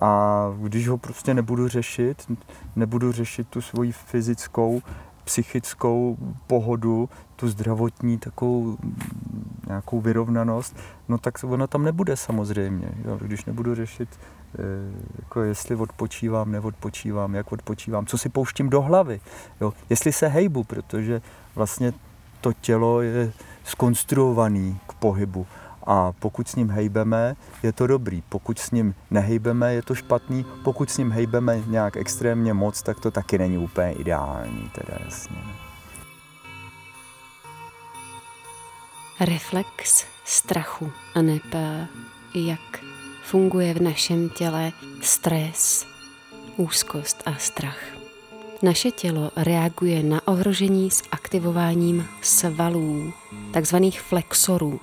A 0.00 0.42
když 0.58 0.88
ho 0.88 0.98
prostě 0.98 1.34
nebudu 1.34 1.68
řešit, 1.68 2.32
nebudu 2.76 3.12
řešit 3.12 3.48
tu 3.48 3.60
svoji 3.60 3.92
fyzickou, 3.92 4.82
psychickou 5.24 6.16
pohodu, 6.46 7.08
tu 7.36 7.48
zdravotní 7.48 8.18
takovou 8.18 8.76
nějakou 9.66 10.00
vyrovnanost, 10.00 10.76
no 11.08 11.18
tak 11.18 11.34
ona 11.44 11.66
tam 11.66 11.84
nebude 11.84 12.16
samozřejmě. 12.16 12.88
Jo? 13.04 13.18
Když 13.20 13.44
nebudu 13.44 13.74
řešit, 13.74 14.08
eh, 14.54 14.62
jako 15.18 15.42
jestli 15.42 15.76
odpočívám, 15.76 16.52
neodpočívám, 16.52 17.34
jak 17.34 17.52
odpočívám, 17.52 18.06
co 18.06 18.18
si 18.18 18.28
pouštím 18.28 18.70
do 18.70 18.82
hlavy, 18.82 19.20
jo? 19.60 19.72
jestli 19.90 20.12
se 20.12 20.28
hejbu, 20.28 20.64
protože 20.64 21.22
vlastně 21.54 21.92
to 22.40 22.52
tělo 22.52 23.02
je 23.02 23.32
skonstruovaný 23.64 24.80
k 24.86 24.92
pohybu 24.92 25.46
a 25.90 26.12
pokud 26.12 26.48
s 26.48 26.56
ním 26.56 26.70
hejbeme, 26.70 27.36
je 27.62 27.72
to 27.72 27.86
dobrý. 27.86 28.22
Pokud 28.28 28.58
s 28.58 28.70
ním 28.70 28.94
nehejbeme, 29.10 29.74
je 29.74 29.82
to 29.82 29.94
špatný. 29.94 30.46
Pokud 30.64 30.90
s 30.90 30.98
ním 30.98 31.12
hejbeme 31.12 31.62
nějak 31.66 31.96
extrémně 31.96 32.54
moc, 32.54 32.82
tak 32.82 33.00
to 33.00 33.10
taky 33.10 33.38
není 33.38 33.58
úplně 33.58 33.92
ideální, 33.92 34.70
teda 34.74 34.98
jasně. 35.04 35.36
Reflex 39.20 40.06
strachu 40.24 40.92
a 41.14 41.22
neb 41.22 41.54
jak 42.34 42.80
funguje 43.22 43.74
v 43.74 43.80
našem 43.80 44.28
těle 44.28 44.72
stres, 45.02 45.86
úzkost 46.56 47.22
a 47.26 47.34
strach. 47.34 47.97
Naše 48.62 48.90
tělo 48.90 49.30
reaguje 49.36 50.02
na 50.02 50.28
ohrožení 50.28 50.90
s 50.90 51.02
aktivováním 51.10 52.06
svalů, 52.22 53.12
takzvaných 53.52 54.00
flexorů, 54.00 54.80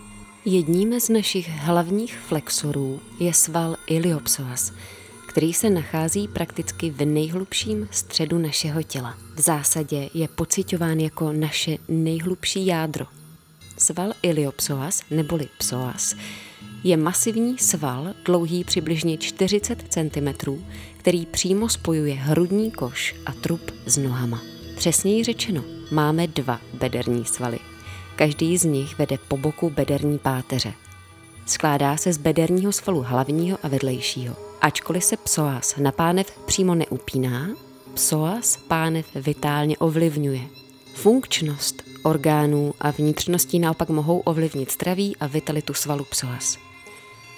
Jedním 0.47 0.99
z 0.99 1.09
našich 1.09 1.49
hlavních 1.49 2.19
flexorů 2.19 2.99
je 3.19 3.33
sval 3.33 3.75
iliopsoas, 3.87 4.71
který 5.27 5.53
se 5.53 5.69
nachází 5.69 6.27
prakticky 6.27 6.89
v 6.89 7.05
nejhlubším 7.05 7.87
středu 7.91 8.37
našeho 8.37 8.83
těla. 8.83 9.17
V 9.35 9.39
zásadě 9.41 10.09
je 10.13 10.27
pocitován 10.27 10.99
jako 10.99 11.33
naše 11.33 11.77
nejhlubší 11.87 12.65
jádro. 12.65 13.05
Sval 13.77 14.13
iliopsoas 14.21 15.01
neboli 15.11 15.47
psoas 15.57 16.15
je 16.83 16.97
masivní 16.97 17.57
sval 17.57 18.13
dlouhý 18.25 18.63
přibližně 18.63 19.17
40 19.17 19.83
cm, 19.89 20.51
který 21.05 21.25
přímo 21.25 21.69
spojuje 21.69 22.15
hrudní 22.15 22.71
koš 22.71 23.15
a 23.25 23.31
trup 23.31 23.71
s 23.85 23.97
nohama. 23.97 24.41
Přesněji 24.75 25.23
řečeno, 25.23 25.63
máme 25.91 26.27
dva 26.27 26.59
bederní 26.73 27.25
svaly, 27.25 27.59
Každý 28.15 28.57
z 28.57 28.63
nich 28.63 28.97
vede 28.97 29.17
po 29.27 29.37
boku 29.37 29.69
bederní 29.69 30.19
páteře. 30.19 30.73
Skládá 31.45 31.97
se 31.97 32.13
z 32.13 32.17
bederního 32.17 32.71
svalu 32.71 33.01
hlavního 33.01 33.57
a 33.63 33.67
vedlejšího. 33.67 34.35
Ačkoliv 34.61 35.03
se 35.03 35.17
psoas 35.17 35.75
na 35.77 35.91
pánev 35.91 36.31
přímo 36.45 36.75
neupíná, 36.75 37.49
psoas 37.93 38.57
pánev 38.57 39.05
vitálně 39.15 39.77
ovlivňuje. 39.77 40.41
Funkčnost 40.93 41.83
orgánů 42.03 42.73
a 42.79 42.91
vnitřností 42.91 43.59
naopak 43.59 43.89
mohou 43.89 44.19
ovlivnit 44.19 44.71
zdraví 44.71 45.15
a 45.19 45.27
vitalitu 45.27 45.73
svalu 45.73 46.05
psoas. 46.05 46.57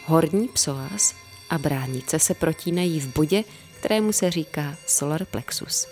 Horní 0.05 0.47
psoas 0.47 1.26
a 1.49 1.57
bránice 1.57 2.19
se 2.19 2.33
protínají 2.33 2.99
v 2.99 3.07
bodě, 3.07 3.43
kterému 3.79 4.11
se 4.11 4.31
říká 4.31 4.75
solar 4.87 5.25
plexus. 5.25 5.87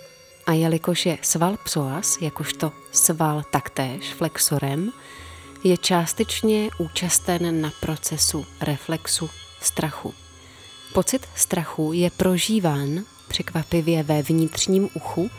A 0.45 0.53
jelikož 0.53 1.05
je 1.05 1.17
sval 1.21 1.57
psoas, 1.63 2.17
jakožto 2.21 2.71
sval 2.91 3.43
taktéž 3.51 4.13
flexorem, 4.13 4.91
je 5.63 5.77
částečně 5.77 6.69
účasten 6.77 7.61
na 7.61 7.71
procesu 7.79 8.45
reflexu 8.61 9.29
strachu. 9.61 10.13
Pocit 10.93 11.27
strachu 11.35 11.93
je 11.93 12.09
prožíván 12.09 13.03
překvapivě 13.27 14.03
ve 14.03 14.21
vnitřním 14.21 14.89
uchu, 14.93 15.29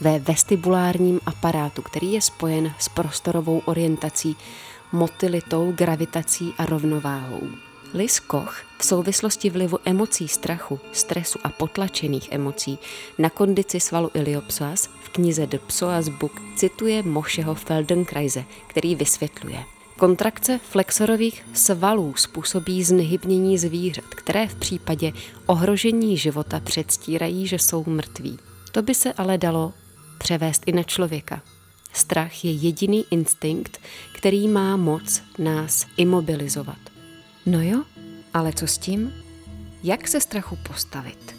ve 0.00 0.18
vestibulárním 0.18 1.20
aparátu, 1.26 1.82
který 1.82 2.12
je 2.12 2.22
spojen 2.22 2.74
s 2.78 2.88
prostorovou 2.88 3.58
orientací, 3.58 4.36
motilitou, 4.92 5.72
gravitací 5.72 6.54
a 6.58 6.66
rovnováhou. 6.66 7.69
Lis 7.94 8.20
Koch 8.20 8.62
v 8.78 8.84
souvislosti 8.84 9.50
vlivu 9.50 9.78
emocí 9.84 10.28
strachu, 10.28 10.80
stresu 10.92 11.38
a 11.44 11.48
potlačených 11.48 12.32
emocí 12.32 12.78
na 13.18 13.30
kondici 13.30 13.80
svalu 13.80 14.10
iliopsoas 14.14 14.88
v 15.02 15.08
knize 15.08 15.46
The 15.46 15.58
Psoas 15.66 16.08
Book 16.08 16.32
cituje 16.56 17.02
Mošeho 17.02 17.54
Feldenkreise, 17.54 18.44
který 18.66 18.94
vysvětluje. 18.94 19.64
Kontrakce 19.98 20.60
flexorových 20.70 21.44
svalů 21.54 22.14
způsobí 22.16 22.84
znehybnění 22.84 23.58
zvířat, 23.58 24.04
které 24.04 24.48
v 24.48 24.54
případě 24.54 25.12
ohrožení 25.46 26.16
života 26.16 26.60
předstírají, 26.60 27.46
že 27.46 27.58
jsou 27.58 27.84
mrtví. 27.86 28.38
To 28.72 28.82
by 28.82 28.94
se 28.94 29.12
ale 29.12 29.38
dalo 29.38 29.72
převést 30.18 30.62
i 30.66 30.72
na 30.72 30.82
člověka. 30.82 31.42
Strach 31.92 32.44
je 32.44 32.52
jediný 32.52 33.04
instinkt, 33.10 33.80
který 34.12 34.48
má 34.48 34.76
moc 34.76 35.22
nás 35.38 35.86
imobilizovat. 35.96 36.89
No 37.50 37.60
jo, 37.62 37.82
ale 38.34 38.52
co 38.52 38.66
s 38.66 38.78
tím? 38.78 39.12
Jak 39.82 40.08
se 40.08 40.20
strachu 40.20 40.56
postavit? 40.68 41.36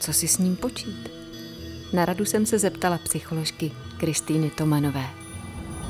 Co 0.00 0.12
si 0.12 0.28
s 0.28 0.38
ním 0.38 0.56
počít? 0.56 1.10
Na 1.92 2.04
radu 2.04 2.24
jsem 2.24 2.46
se 2.46 2.58
zeptala 2.58 2.98
psycholožky 2.98 3.72
Kristýny 3.96 4.50
Tomanové. 4.50 5.04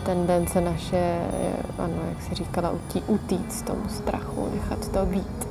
Tendence 0.06 0.60
naše 0.60 0.96
je, 0.96 1.56
ano, 1.78 2.02
jak 2.08 2.22
si 2.22 2.34
říkala, 2.34 2.70
utí, 2.70 3.02
utíct 3.06 3.66
tomu 3.66 3.88
strachu, 3.88 4.48
nechat 4.54 4.88
to 4.88 5.06
být. 5.06 5.46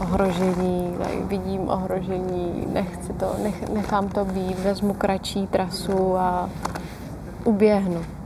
ohrožení, 0.00 0.94
tady 0.98 1.22
vidím 1.22 1.68
ohrožení, 1.68 2.66
nechci 2.72 3.12
to, 3.12 3.36
nech, 3.42 3.68
nechám 3.68 4.08
to 4.08 4.24
být, 4.24 4.58
vezmu 4.58 4.94
kratší 4.94 5.46
trasu 5.46 6.16
a 6.16 6.50
uběhnu. 7.44 8.19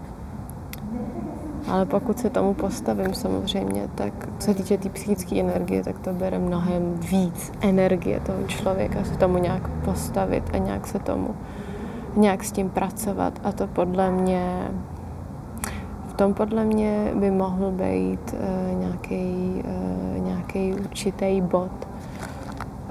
Ale 1.69 1.87
pokud 1.87 2.19
se 2.19 2.31
tomu 2.31 2.55
postavím 2.55 3.15
samozřejmě, 3.15 3.89
tak 3.95 4.13
co 4.39 4.47
se 4.47 4.55
týče 4.55 4.77
té 4.77 4.83
tý 4.83 4.89
psychické 4.89 5.41
energie, 5.41 5.83
tak 5.83 5.99
to 5.99 6.13
bere 6.13 6.39
mnohem 6.39 6.95
víc 6.95 7.53
energie 7.61 8.21
toho 8.21 8.43
člověka 8.47 9.05
se 9.05 9.17
tomu 9.17 9.39
nějak 9.39 9.69
postavit 9.69 10.45
a 10.53 10.59
nějak 10.59 10.87
se 10.87 10.99
tomu, 10.99 11.35
nějak 12.17 12.45
s 12.45 12.53
tím 12.53 12.71
pracovat. 12.71 13.41
A 13.45 13.53
to 13.53 13.67
podle 13.67 14.11
mě, 14.11 14.69
v 16.09 16.15
tom 16.15 16.35
podle 16.35 16.65
mě 16.65 17.13
by 17.15 17.31
mohl 17.31 17.71
být 17.71 18.35
uh, 18.35 18.81
nějaký, 18.81 19.63
uh, 19.65 20.25
nějaký 20.25 20.75
určitý 20.75 21.41
bod 21.41 21.89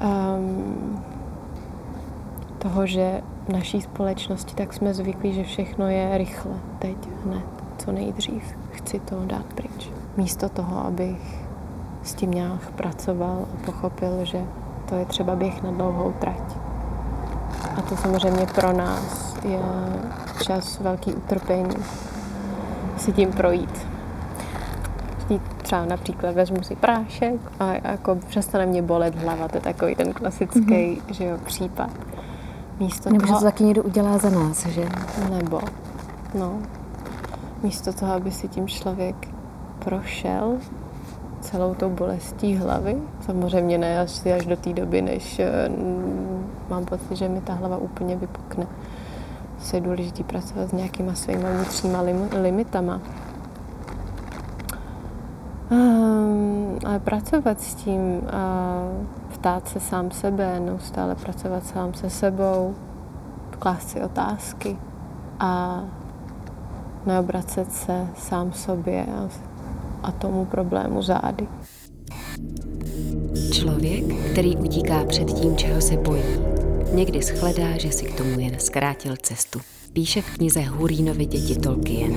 um, 0.04 1.00
toho, 2.58 2.86
že 2.86 3.22
v 3.46 3.50
naší 3.50 3.82
společnosti 3.82 4.56
tak 4.56 4.74
jsme 4.74 4.94
zvyklí, 4.94 5.34
že 5.34 5.44
všechno 5.44 5.88
je 5.88 6.18
rychle, 6.18 6.56
teď, 6.80 6.98
hned, 7.26 7.46
co 7.78 7.92
nejdřív 7.92 8.63
chci 8.84 9.00
to 9.00 9.16
dát 9.26 9.46
pryč. 9.46 9.90
Místo 10.18 10.50
toho, 10.50 10.86
abych 10.86 11.46
s 12.04 12.14
tím 12.14 12.32
nějak 12.32 12.72
pracoval 12.72 13.46
a 13.54 13.66
pochopil, 13.66 14.26
že 14.26 14.42
to 14.90 14.96
je 14.96 15.06
třeba 15.06 15.36
běh 15.36 15.64
na 15.64 15.72
dlouhou 15.72 16.12
trať. 16.20 16.58
A 17.78 17.82
to 17.82 17.98
samozřejmě 17.98 18.46
pro 18.56 18.74
nás 18.74 19.36
je 19.44 19.60
čas 20.44 20.80
velký 20.80 21.14
utrpení 21.14 21.76
si 22.98 23.12
tím 23.12 23.32
projít. 23.32 23.88
Třeba 25.62 25.86
například 25.86 26.36
vezmu 26.36 26.64
si 26.64 26.76
prášek 26.76 27.36
a 27.60 27.74
jako 27.84 28.16
přestane 28.16 28.66
mě 28.66 28.82
bolet 28.82 29.16
hlava, 29.16 29.48
to 29.48 29.58
je 29.58 29.62
takový 29.62 29.96
ten 29.96 30.14
klasický 30.14 30.60
mm-hmm. 30.60 31.02
že 31.10 31.26
jo, 31.26 31.38
případ. 31.46 31.90
Místo 32.80 33.10
Nebo 33.10 33.26
toho, 33.26 33.40
že 33.40 33.40
to 33.40 33.52
taky 33.52 33.64
někdo 33.64 33.84
udělá 33.84 34.18
za 34.18 34.30
nás, 34.30 34.66
že? 34.66 34.90
Nebo, 35.30 35.62
no, 36.34 36.58
místo 37.64 37.94
toho, 37.94 38.14
aby 38.14 38.32
si 38.32 38.48
tím 38.48 38.68
člověk 38.68 39.30
prošel 39.80 40.58
celou 41.42 41.74
tou 41.74 41.90
bolestí 41.90 42.56
hlavy. 42.56 42.98
Samozřejmě 43.26 43.78
ne 43.78 44.00
až, 44.00 44.26
až 44.26 44.46
do 44.46 44.58
té 44.58 44.74
doby, 44.74 45.02
než 45.02 45.42
mm, 45.70 46.48
mám 46.70 46.86
pocit, 46.86 47.16
že 47.16 47.30
mi 47.30 47.42
ta 47.42 47.54
hlava 47.54 47.78
úplně 47.78 48.16
vypukne. 48.16 48.68
Se 49.60 49.78
je 49.78 49.82
důležité 49.82 50.24
pracovat 50.24 50.70
s 50.70 50.72
nějakýma 50.72 51.14
svýma 51.14 51.50
vnitřníma 51.50 52.02
lim, 52.02 52.30
limitama. 52.42 53.02
Um, 55.72 56.80
ale 56.86 57.00
pracovat 57.00 57.62
s 57.62 57.76
tím 57.76 58.22
a 58.32 58.82
ptát 59.34 59.68
se 59.68 59.80
sám 59.80 60.12
sebe, 60.12 60.60
neustále 60.60 61.16
pracovat 61.16 61.66
sám 61.66 61.94
se 61.94 62.10
sebou, 62.10 62.76
klást 63.60 63.90
si 63.90 64.02
otázky 64.02 64.78
a 65.40 65.84
neobracet 67.06 67.74
se 67.74 68.08
sám 68.18 68.54
sobě 68.54 69.06
a, 69.06 69.30
a 70.04 70.12
tomu 70.12 70.46
problému 70.46 71.02
zády. 71.02 71.48
Člověk, 73.52 74.04
který 74.32 74.58
utíká 74.58 75.06
před 75.06 75.34
tím, 75.34 75.58
čeho 75.58 75.82
se 75.82 75.98
bojí, 75.98 76.24
někdy 76.94 77.22
shledá, 77.22 77.78
že 77.78 77.92
si 77.92 78.06
k 78.06 78.18
tomu 78.18 78.40
jen 78.40 78.60
zkrátil 78.60 79.16
cestu. 79.22 79.60
Píše 79.94 80.22
v 80.22 80.38
knize 80.38 80.62
Hurínovi 80.62 81.26
děti 81.26 81.56
Tolkien. 81.56 82.16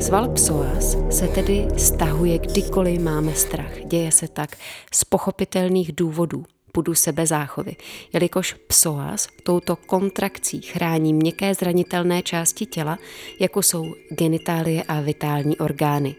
Sval 0.00 0.28
psoas 0.28 0.96
se 1.10 1.28
tedy 1.28 1.68
stahuje 1.76 2.38
kdykoliv 2.38 3.00
máme 3.00 3.34
strach. 3.34 3.84
Děje 3.84 4.12
se 4.12 4.28
tak 4.28 4.56
z 4.94 5.04
pochopitelných 5.04 5.96
důvodů, 5.96 6.44
pudu 6.76 6.94
sebezáchovy, 6.94 7.76
jelikož 8.12 8.54
psoas 8.66 9.28
touto 9.42 9.76
kontrakcí 9.76 10.60
chrání 10.60 11.14
měkké 11.14 11.54
zranitelné 11.54 12.22
části 12.22 12.66
těla, 12.66 12.98
jako 13.40 13.62
jsou 13.62 13.94
genitálie 14.10 14.82
a 14.82 15.00
vitální 15.00 15.56
orgány. 15.58 16.16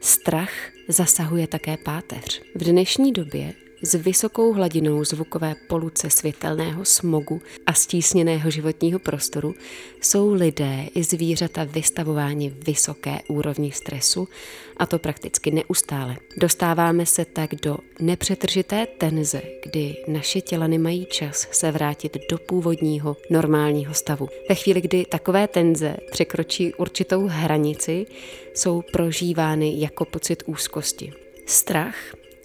Strach 0.00 0.50
zasahuje 0.88 1.46
také 1.46 1.76
páteř. 1.76 2.42
V 2.54 2.64
dnešní 2.64 3.12
době 3.12 3.54
s 3.82 3.94
vysokou 3.94 4.52
hladinou 4.52 5.04
zvukové 5.04 5.54
poluce 5.68 6.10
světelného 6.10 6.84
smogu 6.84 7.42
a 7.66 7.72
stísněného 7.72 8.50
životního 8.50 8.98
prostoru 8.98 9.54
jsou 10.00 10.32
lidé 10.32 10.86
i 10.94 11.02
zvířata 11.02 11.64
vystavováni 11.64 12.54
vysoké 12.66 13.18
úrovni 13.28 13.72
stresu 13.72 14.28
a 14.76 14.86
to 14.86 14.98
prakticky 14.98 15.50
neustále. 15.50 16.16
Dostáváme 16.36 17.06
se 17.06 17.24
tak 17.24 17.54
do 17.54 17.78
nepřetržité 18.00 18.86
tenze, 18.86 19.42
kdy 19.64 19.96
naše 20.08 20.40
těla 20.40 20.66
nemají 20.66 21.06
čas 21.06 21.48
se 21.52 21.70
vrátit 21.70 22.16
do 22.30 22.38
původního 22.38 23.16
normálního 23.30 23.94
stavu. 23.94 24.28
Ve 24.48 24.54
chvíli, 24.54 24.80
kdy 24.80 25.04
takové 25.04 25.48
tenze 25.48 25.96
překročí 26.10 26.74
určitou 26.74 27.26
hranici, 27.26 28.06
jsou 28.54 28.82
prožívány 28.92 29.80
jako 29.80 30.04
pocit 30.04 30.42
úzkosti. 30.46 31.12
Strach 31.46 31.96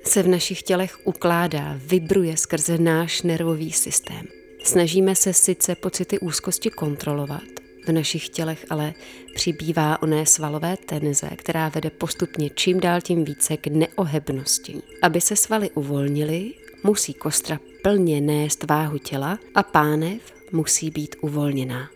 se 0.03 0.23
v 0.23 0.27
našich 0.27 0.63
tělech 0.63 1.07
ukládá, 1.07 1.79
vibruje 1.85 2.37
skrze 2.37 2.77
náš 2.77 3.21
nervový 3.21 3.71
systém. 3.71 4.27
Snažíme 4.63 5.15
se 5.15 5.33
sice 5.33 5.75
pocity 5.75 6.19
úzkosti 6.19 6.69
kontrolovat, 6.69 7.43
v 7.87 7.91
našich 7.91 8.29
tělech 8.29 8.65
ale 8.69 8.93
přibývá 9.35 10.01
oné 10.01 10.25
svalové 10.25 10.77
tenze, 10.77 11.29
která 11.35 11.69
vede 11.69 11.89
postupně 11.89 12.49
čím 12.49 12.79
dál 12.79 13.01
tím 13.01 13.25
více 13.25 13.57
k 13.57 13.67
neohebnosti. 13.67 14.81
Aby 15.01 15.21
se 15.21 15.35
svaly 15.35 15.69
uvolnily, 15.71 16.53
musí 16.83 17.13
kostra 17.13 17.59
plně 17.83 18.21
nést 18.21 18.63
váhu 18.63 18.97
těla 18.97 19.39
a 19.55 19.63
pánev 19.63 20.21
musí 20.51 20.91
být 20.91 21.15
uvolněná. 21.21 21.89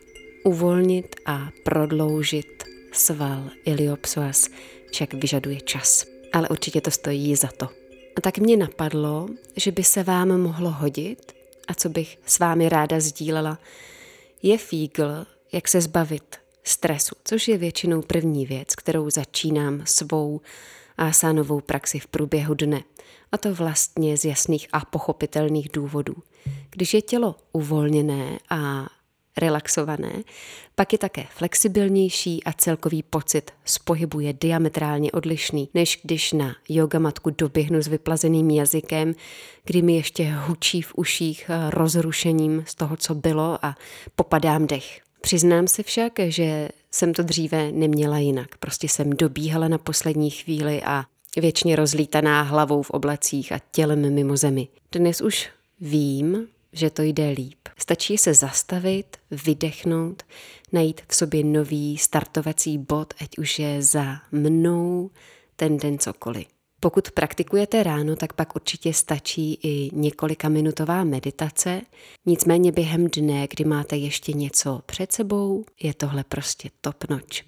Uvolnit 0.43 1.15
a 1.25 1.49
prodloužit 1.63 2.63
sval 2.91 3.49
iliopsoas 3.65 4.49
však 4.91 5.13
vyžaduje 5.13 5.61
čas. 5.61 6.05
Ale 6.33 6.49
určitě 6.49 6.81
to 6.81 6.91
stojí 6.91 7.35
za 7.35 7.47
to. 7.57 7.86
A 8.17 8.21
tak 8.21 8.37
mě 8.37 8.57
napadlo, 8.57 9.27
že 9.55 9.71
by 9.71 9.83
se 9.83 10.03
vám 10.03 10.41
mohlo 10.41 10.71
hodit, 10.71 11.35
a 11.67 11.73
co 11.73 11.89
bych 11.89 12.19
s 12.25 12.39
vámi 12.39 12.69
ráda 12.69 12.99
sdílela, 12.99 13.59
je 14.43 14.57
fígl, 14.57 15.25
jak 15.51 15.67
se 15.67 15.81
zbavit 15.81 16.35
stresu, 16.63 17.15
což 17.23 17.47
je 17.47 17.57
většinou 17.57 18.01
první 18.01 18.45
věc, 18.45 18.75
kterou 18.75 19.09
začínám 19.09 19.81
svou 19.85 20.41
asánovou 20.97 21.61
praxi 21.61 21.99
v 21.99 22.07
průběhu 22.07 22.53
dne. 22.53 22.83
A 23.31 23.37
to 23.37 23.53
vlastně 23.53 24.17
z 24.17 24.25
jasných 24.25 24.67
a 24.73 24.85
pochopitelných 24.85 25.69
důvodů. 25.73 26.15
Když 26.69 26.93
je 26.93 27.01
tělo 27.01 27.35
uvolněné 27.51 28.39
a 28.49 28.87
relaxované, 29.37 30.13
pak 30.75 30.93
je 30.93 30.99
také 30.99 31.25
flexibilnější 31.29 32.43
a 32.43 32.53
celkový 32.53 33.03
pocit 33.03 33.51
z 33.65 33.79
pohybu 33.79 34.19
je 34.19 34.33
diametrálně 34.33 35.11
odlišný, 35.11 35.69
než 35.73 35.99
když 36.03 36.33
na 36.33 36.55
yogamatku 36.69 37.29
doběhnu 37.29 37.81
s 37.81 37.87
vyplazeným 37.87 38.49
jazykem, 38.49 39.13
kdy 39.63 39.81
mi 39.81 39.95
ještě 39.95 40.33
hučí 40.47 40.81
v 40.81 40.93
uších 40.95 41.51
rozrušením 41.69 42.63
z 42.67 42.75
toho, 42.75 42.97
co 42.97 43.15
bylo 43.15 43.65
a 43.65 43.75
popadám 44.15 44.67
dech. 44.67 45.01
Přiznám 45.21 45.67
se 45.67 45.83
však, 45.83 46.13
že 46.27 46.69
jsem 46.91 47.13
to 47.13 47.23
dříve 47.23 47.71
neměla 47.71 48.17
jinak. 48.17 48.57
Prostě 48.57 48.89
jsem 48.89 49.09
dobíhala 49.09 49.67
na 49.67 49.77
poslední 49.77 50.29
chvíli 50.29 50.83
a 50.83 51.05
věčně 51.37 51.75
rozlítaná 51.75 52.41
hlavou 52.41 52.81
v 52.81 52.89
oblacích 52.89 53.51
a 53.51 53.59
tělem 53.71 54.13
mimo 54.13 54.37
zemi. 54.37 54.67
Dnes 54.91 55.21
už 55.21 55.49
vím, 55.81 56.47
že 56.77 56.89
to 56.89 57.01
jde 57.01 57.29
líp. 57.29 57.57
Stačí 57.77 58.17
se 58.17 58.33
zastavit, 58.33 59.17
vydechnout, 59.31 60.23
najít 60.71 61.01
v 61.07 61.15
sobě 61.15 61.43
nový 61.43 61.97
startovací 61.97 62.77
bod, 62.77 63.13
ať 63.21 63.37
už 63.37 63.59
je 63.59 63.81
za 63.81 64.15
mnou 64.31 65.09
ten 65.55 65.77
den 65.77 65.99
cokoliv. 65.99 66.47
Pokud 66.79 67.11
praktikujete 67.11 67.83
ráno, 67.83 68.15
tak 68.15 68.33
pak 68.33 68.55
určitě 68.55 68.93
stačí 68.93 69.59
i 69.63 69.89
několika 69.93 70.49
minutová 70.49 71.03
meditace. 71.03 71.81
Nicméně 72.25 72.71
během 72.71 73.07
dne, 73.07 73.47
kdy 73.47 73.63
máte 73.63 73.95
ještě 73.97 74.33
něco 74.33 74.81
před 74.85 75.11
sebou, 75.11 75.65
je 75.83 75.93
tohle 75.93 76.23
prostě 76.23 76.69
top 76.81 77.09
noč. 77.09 77.45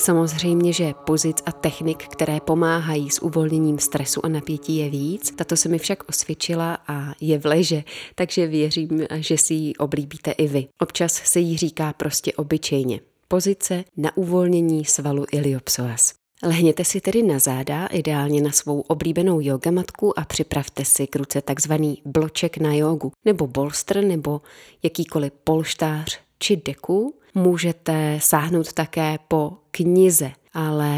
Samozřejmě, 0.00 0.72
že 0.72 0.94
pozic 1.04 1.36
a 1.46 1.52
technik, 1.52 2.08
které 2.08 2.40
pomáhají 2.40 3.10
s 3.10 3.22
uvolněním 3.22 3.78
stresu 3.78 4.24
a 4.24 4.28
napětí 4.28 4.76
je 4.76 4.90
víc. 4.90 5.30
Tato 5.36 5.56
se 5.56 5.68
mi 5.68 5.78
však 5.78 6.08
osvědčila 6.08 6.78
a 6.88 7.12
je 7.20 7.38
v 7.38 7.44
leže, 7.44 7.84
takže 8.14 8.46
věřím, 8.46 9.06
že 9.16 9.38
si 9.38 9.54
ji 9.54 9.74
oblíbíte 9.74 10.30
i 10.30 10.48
vy. 10.48 10.68
Občas 10.80 11.12
se 11.12 11.40
jí 11.40 11.56
říká 11.56 11.92
prostě 11.92 12.32
obyčejně. 12.32 13.00
Pozice 13.28 13.84
na 13.96 14.16
uvolnění 14.16 14.84
svalu 14.84 15.24
iliopsoas. 15.32 16.12
Lehněte 16.42 16.84
si 16.84 17.00
tedy 17.00 17.22
na 17.22 17.38
záda, 17.38 17.86
ideálně 17.86 18.42
na 18.42 18.52
svou 18.52 18.80
oblíbenou 18.80 19.40
yogamatku 19.40 20.18
a 20.18 20.24
připravte 20.24 20.84
si 20.84 21.06
k 21.06 21.16
ruce 21.16 21.42
takzvaný 21.42 22.02
bloček 22.04 22.58
na 22.58 22.74
jogu, 22.74 23.12
nebo 23.24 23.46
bolster, 23.46 24.04
nebo 24.04 24.40
jakýkoliv 24.82 25.32
polštář 25.44 26.20
či 26.38 26.56
deku, 26.56 27.14
Můžete 27.34 28.18
sáhnout 28.22 28.72
také 28.72 29.18
po 29.28 29.52
knize, 29.70 30.30
ale 30.54 30.94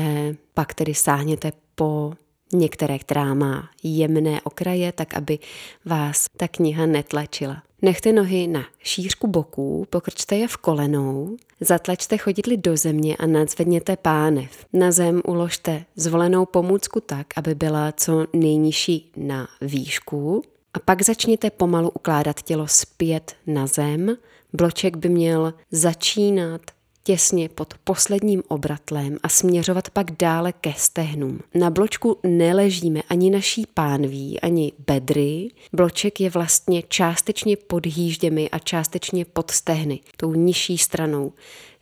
pak 0.54 0.74
tedy 0.74 0.94
sáhněte 0.94 1.52
po 1.74 2.12
některé, 2.52 2.98
která 2.98 3.34
má 3.34 3.68
jemné 3.82 4.40
okraje, 4.42 4.92
tak 4.92 5.14
aby 5.14 5.38
vás 5.84 6.26
ta 6.36 6.48
kniha 6.48 6.86
netlačila. 6.86 7.62
Nechte 7.82 8.12
nohy 8.12 8.46
na 8.46 8.64
šířku 8.78 9.26
boků, 9.26 9.86
pokrčte 9.90 10.36
je 10.36 10.48
v 10.48 10.56
kolenou, 10.56 11.36
zatlačte 11.60 12.18
chodidly 12.18 12.56
do 12.56 12.76
země 12.76 13.16
a 13.16 13.26
nadzvedněte 13.26 13.96
pánev. 13.96 14.66
Na 14.72 14.92
zem 14.92 15.22
uložte 15.26 15.84
zvolenou 15.96 16.46
pomůcku 16.46 17.00
tak, 17.00 17.26
aby 17.36 17.54
byla 17.54 17.92
co 17.92 18.26
nejnižší 18.32 19.12
na 19.16 19.48
výšku 19.60 20.42
a 20.74 20.78
pak 20.78 21.02
začněte 21.02 21.50
pomalu 21.50 21.90
ukládat 21.90 22.42
tělo 22.42 22.68
zpět 22.68 23.36
na 23.46 23.66
zem. 23.66 24.16
Bloček 24.52 24.96
by 24.96 25.08
měl 25.08 25.54
začínat 25.70 26.60
těsně 27.04 27.48
pod 27.48 27.74
posledním 27.84 28.42
obratlem 28.48 29.18
a 29.22 29.28
směřovat 29.28 29.90
pak 29.90 30.10
dále 30.10 30.52
ke 30.52 30.72
stehnům. 30.76 31.40
Na 31.54 31.70
bločku 31.70 32.18
neležíme 32.22 33.02
ani 33.08 33.30
naší 33.30 33.66
pánví, 33.74 34.40
ani 34.40 34.72
bedry. 34.86 35.48
Bloček 35.72 36.20
je 36.20 36.30
vlastně 36.30 36.82
částečně 36.82 37.56
pod 37.56 37.86
hýžděmi 37.86 38.50
a 38.50 38.58
částečně 38.58 39.24
pod 39.24 39.50
stehny, 39.50 40.00
tou 40.16 40.34
nižší 40.34 40.78
stranou. 40.78 41.32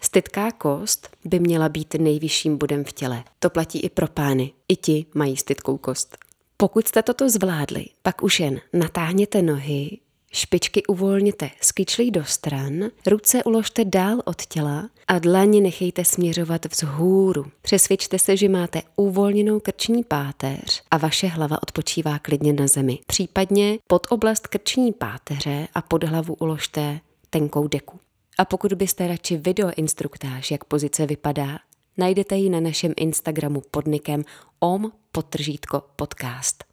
Stytká 0.01 0.51
kost 0.51 1.09
by 1.25 1.39
měla 1.39 1.69
být 1.69 1.95
nejvyšším 1.95 2.59
bodem 2.59 2.85
v 2.85 2.93
těle. 2.93 3.25
To 3.39 3.51
platí 3.51 3.81
i 3.81 3.89
pro 3.89 4.07
pány. 4.07 4.53
I 4.69 4.77
ti 4.77 5.07
mají 5.15 5.37
stytkou 5.37 5.77
kost. 5.77 6.19
Pokud 6.57 6.89
jste 6.89 7.03
toto 7.03 7.29
zvládli, 7.29 7.87
pak 8.03 8.23
už 8.23 8.41
jen 8.41 8.61
natáhněte 8.73 9.43
nohy, 9.43 9.99
špičky 10.33 10.83
uvolněte 10.87 11.51
skyčlí 11.61 12.11
do 12.11 12.25
stran, 12.25 12.91
ruce 13.07 13.45
uložte 13.45 13.85
dál 13.85 14.23
od 14.25 14.47
těla 14.47 14.89
a 15.09 15.19
dlaně 15.19 15.61
nechejte 15.61 16.05
směřovat 16.05 16.67
vzhůru. 16.67 17.47
Přesvědčte 17.63 18.19
se, 18.19 18.37
že 18.37 18.49
máte 18.49 18.83
uvolněnou 18.97 19.61
krční 19.61 20.05
páteř 20.05 20.83
a 20.91 20.99
vaše 20.99 21.27
hlava 21.27 21.63
odpočívá 21.63 22.19
klidně 22.19 22.53
na 22.53 22.67
zemi. 22.67 22.99
Případně 23.07 23.79
pod 23.87 24.07
oblast 24.11 24.47
krční 24.47 24.93
páteře 24.93 25.69
a 25.75 25.83
pod 25.83 26.05
hlavu 26.05 26.35
uložte 26.35 27.01
tenkou 27.31 27.69
deku. 27.69 27.99
A 28.39 28.45
pokud 28.45 28.73
byste 28.73 29.09
radši 29.09 29.37
videoinstruktáž, 29.37 30.51
jak 30.51 30.65
pozice 30.65 31.07
vypadá, 31.07 31.59
najdete 31.97 32.37
ji 32.37 32.51
na 32.51 32.61
našem 32.61 32.93
Instagramu 32.97 33.63
pod 33.71 33.87
nikem 33.87 34.25
om 34.61 34.93
potržítko 35.13 35.83
podcast. 35.97 36.65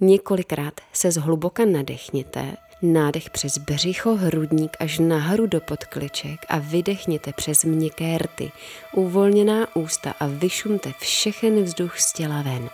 Několikrát 0.00 0.80
se 0.92 1.10
zhluboka 1.10 1.64
nadechněte, 1.64 2.56
nádech 2.84 3.30
přes 3.30 3.58
břicho, 3.58 4.14
hrudník 4.14 4.76
až 4.80 4.98
nahoru 4.98 5.46
do 5.46 5.60
podkliček 5.60 6.46
a 6.48 6.58
vydechněte 6.58 7.32
přes 7.32 7.64
měkké 7.64 8.18
rty, 8.18 8.52
uvolněná 8.92 9.76
ústa 9.76 10.14
a 10.20 10.26
vyšumte 10.26 10.92
všechen 10.98 11.62
vzduch 11.62 12.00
z 12.00 12.12
těla 12.12 12.42
ven. 12.42 12.70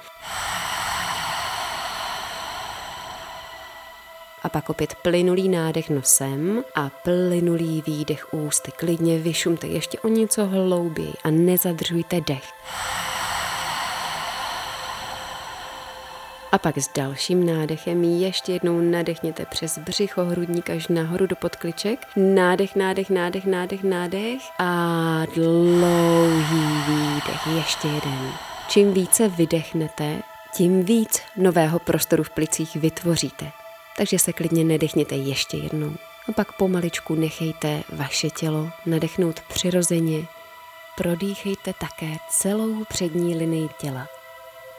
A 4.43 4.49
pak 4.49 4.71
opět 4.71 4.95
plynulý 4.95 5.49
nádech 5.49 5.91
nosem 5.91 6.65
a 6.75 6.91
plynulý 6.91 7.83
výdech 7.87 8.35
ústy. 8.35 8.73
Klidně 8.77 9.19
vyšumte 9.19 9.67
ještě 9.67 9.99
o 9.99 10.09
něco 10.09 10.47
hlouběji 10.47 11.13
a 11.25 11.31
nezadržujte 11.31 12.21
dech. 12.21 12.45
A 16.53 16.59
pak 16.59 16.79
s 16.79 16.89
dalším 16.97 17.47
nádechem 17.47 18.05
ještě 18.05 18.53
jednou 18.53 18.81
nadechněte 18.81 19.47
přes 19.47 19.79
břicho, 19.79 20.25
hrudník 20.25 20.71
až 20.71 20.89
nahoru 20.89 21.27
do 21.27 21.37
podkliček. 21.37 22.07
Nádech, 22.17 22.77
nádech, 22.77 23.11
nádech, 23.11 23.45
nádech, 23.45 23.83
nádech 23.83 24.43
a 24.59 25.27
dlouhý 25.35 26.65
výdech. 26.89 27.47
Ještě 27.57 27.89
jeden. 27.89 28.33
Čím 28.69 28.93
více 28.93 29.29
vydechnete, 29.29 30.23
tím 30.55 30.85
víc 30.85 31.23
nového 31.37 31.79
prostoru 31.79 32.23
v 32.23 32.31
plicích 32.31 32.77
vytvoříte. 32.77 33.51
Takže 33.97 34.19
se 34.19 34.33
klidně 34.33 34.65
nedechněte 34.65 35.15
ještě 35.15 35.57
jednou. 35.57 35.93
A 36.29 36.33
pak 36.33 36.53
pomaličku 36.53 37.15
nechejte 37.15 37.83
vaše 37.89 38.31
tělo 38.31 38.71
nadechnout 38.87 39.41
přirozeně. 39.41 40.25
Prodýchejte 40.97 41.73
také 41.81 42.17
celou 42.31 42.85
přední 42.85 43.37
linii 43.37 43.69
těla 43.81 44.07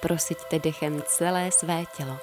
Prosiďte 0.01 0.59
dechem 0.59 1.03
celé 1.07 1.51
své 1.51 1.83
tělo. 1.97 2.17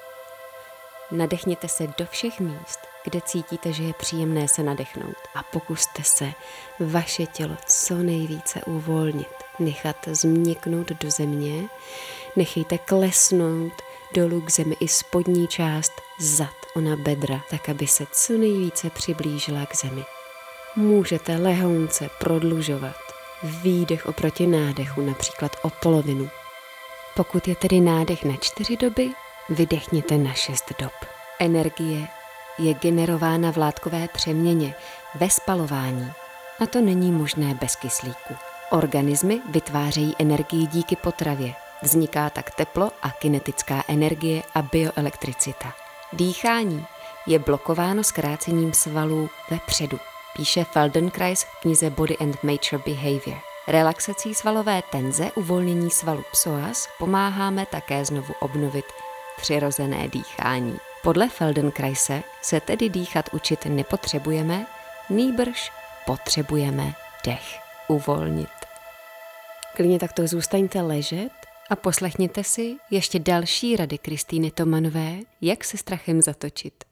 Nadechněte 1.11 1.67
se 1.67 1.87
do 1.97 2.05
všech 2.05 2.39
míst, 2.39 2.79
kde 3.03 3.21
cítíte, 3.21 3.73
že 3.73 3.83
je 3.83 3.93
příjemné 3.93 4.47
se 4.47 4.63
nadechnout 4.63 5.15
a 5.35 5.43
pokuste 5.43 6.03
se 6.03 6.31
vaše 6.79 7.25
tělo 7.25 7.57
co 7.65 7.95
nejvíce 7.95 8.61
uvolnit, 8.65 9.33
nechat 9.59 9.95
změknout 10.11 10.91
do 10.91 11.11
země, 11.11 11.69
nechejte 12.35 12.77
klesnout 12.77 13.73
dolů 14.15 14.41
k 14.41 14.51
zemi 14.51 14.75
i 14.79 14.87
spodní 14.87 15.47
část 15.47 15.91
zad, 16.19 16.55
ona 16.75 16.95
bedra, 16.95 17.41
tak 17.49 17.69
aby 17.69 17.87
se 17.87 18.05
co 18.11 18.33
nejvíce 18.33 18.89
přiblížila 18.89 19.65
k 19.65 19.75
zemi. 19.75 20.03
Můžete 20.75 21.35
lehounce 21.35 22.09
prodlužovat 22.19 22.95
výdech 23.43 24.05
oproti 24.05 24.47
nádechu, 24.47 25.01
například 25.01 25.55
o 25.61 25.69
polovinu, 25.69 26.29
pokud 27.15 27.47
je 27.47 27.55
tedy 27.55 27.79
nádech 27.79 28.25
na 28.25 28.35
čtyři 28.35 28.77
doby, 28.77 29.09
vydechněte 29.49 30.17
na 30.17 30.33
šest 30.33 30.73
dob. 30.79 30.93
Energie 31.39 32.07
je 32.57 32.73
generována 32.73 33.51
v 33.51 33.57
látkové 33.57 34.07
přeměně, 34.07 34.75
ve 35.15 35.29
spalování. 35.29 36.11
A 36.59 36.65
to 36.65 36.81
není 36.81 37.11
možné 37.11 37.53
bez 37.53 37.75
kyslíku. 37.75 38.35
Organismy 38.71 39.41
vytvářejí 39.49 40.15
energii 40.19 40.67
díky 40.67 40.95
potravě. 40.95 41.53
Vzniká 41.81 42.29
tak 42.29 42.51
teplo 42.55 42.91
a 43.01 43.09
kinetická 43.09 43.83
energie 43.87 44.43
a 44.55 44.61
bioelektricita. 44.61 45.73
Dýchání 46.13 46.85
je 47.27 47.39
blokováno 47.39 48.03
zkrácením 48.03 48.73
svalů 48.73 49.29
vepředu, 49.49 49.99
píše 50.35 50.63
Feldenkrais 50.63 51.43
v 51.43 51.61
knize 51.61 51.89
Body 51.89 52.17
and 52.17 52.43
Mature 52.43 52.83
Behavior. 52.85 53.48
Relaxací 53.69 54.33
svalové 54.33 54.81
tenze, 54.91 55.31
uvolnění 55.35 55.89
svalu 55.89 56.23
psoas 56.31 56.87
pomáháme 56.99 57.65
také 57.65 58.05
znovu 58.05 58.33
obnovit 58.39 58.85
přirozené 59.41 60.07
dýchání. 60.07 60.77
Podle 61.03 61.29
Feldenkraise 61.29 62.23
se 62.41 62.59
tedy 62.59 62.89
dýchat 62.89 63.29
učit 63.33 63.65
nepotřebujeme, 63.65 64.65
nýbrž 65.09 65.71
potřebujeme 66.05 66.93
dech 67.25 67.59
uvolnit. 67.87 68.49
Klidně 69.75 69.99
takto 69.99 70.27
zůstaňte 70.27 70.81
ležet 70.81 71.31
a 71.69 71.75
poslechněte 71.75 72.43
si 72.43 72.75
ještě 72.91 73.19
další 73.19 73.75
rady 73.75 73.97
Kristýny 73.97 74.51
Tomanové, 74.51 75.13
jak 75.41 75.63
se 75.63 75.77
strachem 75.77 76.21
zatočit. 76.21 76.83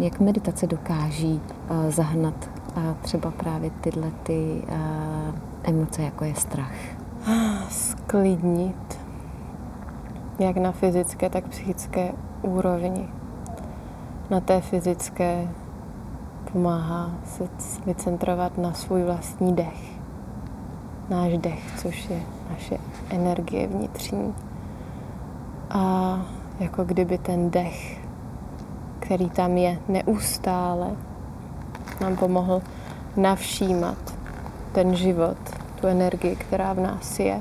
Jak 0.00 0.20
meditace 0.20 0.66
dokáží 0.66 1.40
uh, 1.70 1.90
zahnat 1.90 2.50
uh, 2.76 2.94
třeba 2.94 3.30
právě 3.30 3.70
tyhle 3.70 4.10
ty 4.22 4.62
uh, 4.68 5.17
emoce, 5.62 6.02
jako 6.02 6.24
je 6.24 6.34
strach? 6.34 6.74
Sklidnit. 7.70 8.98
Jak 10.38 10.56
na 10.56 10.72
fyzické, 10.72 11.30
tak 11.30 11.48
psychické 11.48 12.12
úrovni. 12.42 13.08
Na 14.30 14.40
té 14.40 14.60
fyzické 14.60 15.48
pomáhá 16.52 17.10
se 17.24 17.48
vycentrovat 17.86 18.58
na 18.58 18.72
svůj 18.72 19.02
vlastní 19.02 19.56
dech. 19.56 19.98
Náš 21.10 21.38
dech, 21.38 21.72
což 21.78 22.10
je 22.10 22.20
naše 22.50 22.78
energie 23.10 23.66
vnitřní. 23.66 24.34
A 25.70 26.18
jako 26.60 26.84
kdyby 26.84 27.18
ten 27.18 27.50
dech, 27.50 28.00
který 29.00 29.30
tam 29.30 29.56
je 29.56 29.78
neustále, 29.88 30.90
nám 32.00 32.16
pomohl 32.16 32.62
navšímat 33.16 34.17
ten 34.72 34.96
život, 34.96 35.36
tu 35.80 35.86
energii, 35.86 36.36
která 36.36 36.72
v 36.72 36.80
nás 36.80 37.18
je. 37.18 37.40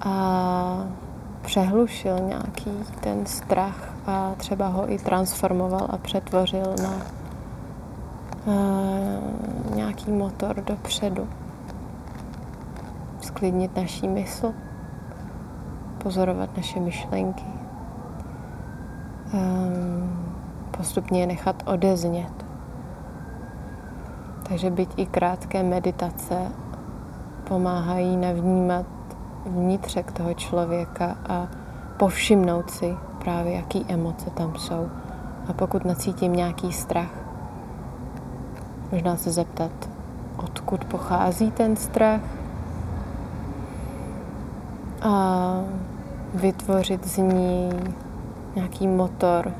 A 0.00 0.86
přehlušil 1.42 2.18
nějaký 2.18 2.70
ten 3.00 3.26
strach 3.26 3.94
a 4.06 4.34
třeba 4.36 4.68
ho 4.68 4.92
i 4.92 4.98
transformoval 4.98 5.86
a 5.90 5.96
přetvořil 5.96 6.74
na 6.82 6.92
uh, 8.46 9.74
nějaký 9.74 10.10
motor 10.10 10.56
dopředu. 10.56 11.28
Sklidnit 13.20 13.76
naší 13.76 14.08
mysl, 14.08 14.52
pozorovat 15.98 16.56
naše 16.56 16.80
myšlenky, 16.80 17.44
um, 19.32 20.26
postupně 20.70 21.20
je 21.20 21.26
nechat 21.26 21.62
odeznět. 21.66 22.39
Takže 24.50 24.70
byť 24.70 24.90
i 24.98 25.06
krátké 25.06 25.62
meditace 25.62 26.50
pomáhají 27.46 28.16
navnímat 28.16 28.86
vnitřek 29.46 30.12
toho 30.12 30.34
člověka 30.34 31.16
a 31.28 31.48
povšimnout 31.96 32.70
si 32.70 32.96
právě, 33.18 33.52
jaký 33.52 33.84
emoce 33.88 34.30
tam 34.30 34.54
jsou. 34.58 34.88
A 35.48 35.52
pokud 35.52 35.84
nacítím 35.84 36.32
nějaký 36.32 36.72
strach, 36.72 37.14
možná 38.92 39.16
se 39.16 39.30
zeptat, 39.30 39.70
odkud 40.36 40.84
pochází 40.84 41.50
ten 41.50 41.76
strach 41.76 42.20
a 45.02 45.14
vytvořit 46.34 47.06
z 47.06 47.16
ní 47.16 47.70
nějaký 48.54 48.88
motor 48.88 49.52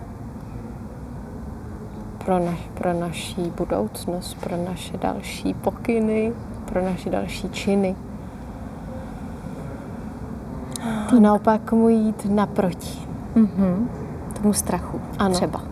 pro, 2.25 2.39
na, 2.39 2.55
pro 2.75 2.93
naší 2.93 3.53
budoucnost, 3.57 4.35
pro 4.35 4.57
naše 4.57 4.97
další 4.97 5.55
pokyny, 5.55 6.33
pro 6.65 6.85
naše 6.85 7.11
další 7.11 7.51
činy. 7.51 7.97
A 10.83 11.15
naopak 11.21 11.73
mu 11.73 11.89
jít 11.89 12.27
naproti. 12.31 12.99
Mm-hmm. 13.35 13.87
Tomu 14.33 14.53
strachu 14.53 15.01
Ano. 15.19 15.35
třeba. 15.35 15.63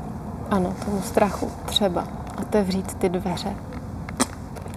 Ano, 0.51 0.75
tomu 0.85 1.01
strachu 1.03 1.51
třeba 1.67 2.05
otevřít 2.41 2.95
ty 2.95 3.09
dveře. 3.09 3.55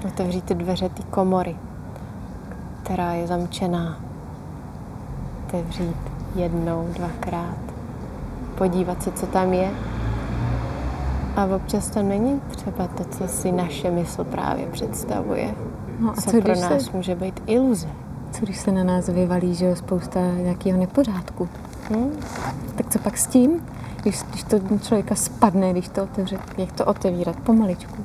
Otevřít 0.08 0.44
ty 0.44 0.56
dveře 0.56 0.90
té 0.90 1.04
komory, 1.04 1.56
která 2.84 3.14
je 3.14 3.28
zamčená. 3.28 4.00
Otevřít 5.48 5.98
jednou, 6.36 6.88
dvakrát. 6.94 7.58
Podívat 8.56 9.04
se, 9.04 9.12
co 9.12 9.28
tam 9.28 9.54
je. 9.54 9.72
A 11.36 11.46
občas 11.46 11.90
to 11.90 12.04
není 12.04 12.42
třeba 12.50 12.88
to, 12.88 13.04
co 13.04 13.28
si 13.28 13.52
naše 13.52 13.92
mysl 13.92 14.24
právě 14.24 14.68
představuje. 14.68 15.56
No 16.00 16.12
a 16.12 16.14
co, 16.14 16.22
co 16.22 16.30
pro 16.32 16.40
když, 16.40 16.60
nás 16.62 16.84
se, 16.84 16.92
může 16.94 17.16
být 17.16 17.44
iluze. 17.46 17.88
co 18.32 18.46
když 18.46 18.58
se 18.58 18.72
na 18.72 18.84
nás 18.84 19.08
vyvalí, 19.08 19.56
že 19.56 19.66
jo, 19.66 19.76
spousta 19.76 20.20
nějakého 20.20 20.80
nepořádku? 20.80 21.50
Hm? 21.90 22.12
Tak 22.76 22.90
co 22.90 23.00
pak 23.00 23.18
s 23.18 23.28
tím? 23.28 23.66
Když, 24.02 24.24
když 24.24 24.44
to 24.44 24.60
člověka 24.82 25.16
spadne, 25.16 25.72
když 25.72 25.90
to 25.90 26.04
otevře, 26.04 26.40
jak 26.58 26.72
to 26.72 26.86
otevírat 26.86 27.36
pomaličku? 27.36 28.04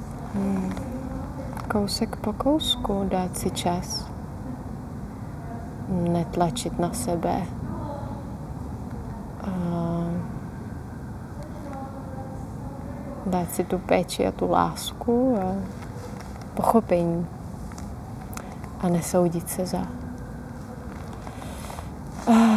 Kousek 1.69 2.17
po 2.17 2.33
kousku 2.33 3.07
dát 3.09 3.37
si 3.37 3.51
čas. 3.51 4.11
Netlačit 5.89 6.79
na 6.79 6.93
sebe. 6.93 7.43
A 9.43 9.51
dát 13.27 13.51
si 13.51 13.65
tu 13.65 13.79
péči 13.79 14.27
a 14.27 14.33
tu 14.33 14.51
lásku 14.51 15.39
a 15.43 15.55
pochopení. 16.55 17.27
A 18.81 18.89
nesoudit 18.89 19.49
se 19.49 19.67
za 19.67 19.87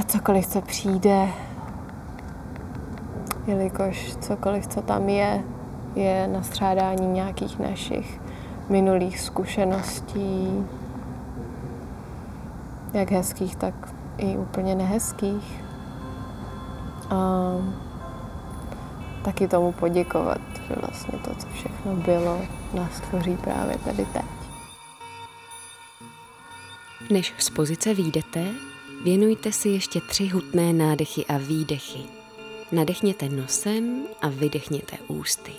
cokoliv, 0.05 0.47
co 0.47 0.61
přijde, 0.61 1.27
jelikož 3.47 4.15
cokoliv, 4.15 4.67
co 4.67 4.81
tam 4.81 5.09
je, 5.09 5.43
je 5.95 6.27
nastřádání 6.27 7.07
nějakých 7.07 7.59
našich 7.59 8.21
minulých 8.69 9.19
zkušeností, 9.19 10.65
jak 12.93 13.11
hezkých, 13.11 13.55
tak 13.55 13.73
i 14.17 14.37
úplně 14.37 14.75
nehezkých. 14.75 15.63
A 17.09 17.51
taky 19.23 19.47
tomu 19.47 19.71
poděkovat, 19.71 20.41
že 20.69 20.75
vlastně 20.75 21.19
to, 21.19 21.35
co 21.35 21.47
všechno 21.53 21.95
bylo, 21.95 22.41
nás 22.73 23.01
tvoří 23.01 23.37
právě 23.37 23.77
tady 23.77 24.05
teď. 24.05 24.25
Než 27.11 27.33
z 27.37 27.49
pozice 27.49 27.93
výjdete, 27.93 28.45
věnujte 29.03 29.51
si 29.51 29.69
ještě 29.69 30.01
tři 30.01 30.27
hutné 30.27 30.73
nádechy 30.73 31.25
a 31.25 31.37
výdechy. 31.37 31.99
Nadechněte 32.71 33.29
nosem 33.29 34.03
a 34.21 34.29
vydechněte 34.29 34.97
ústy. 35.07 35.51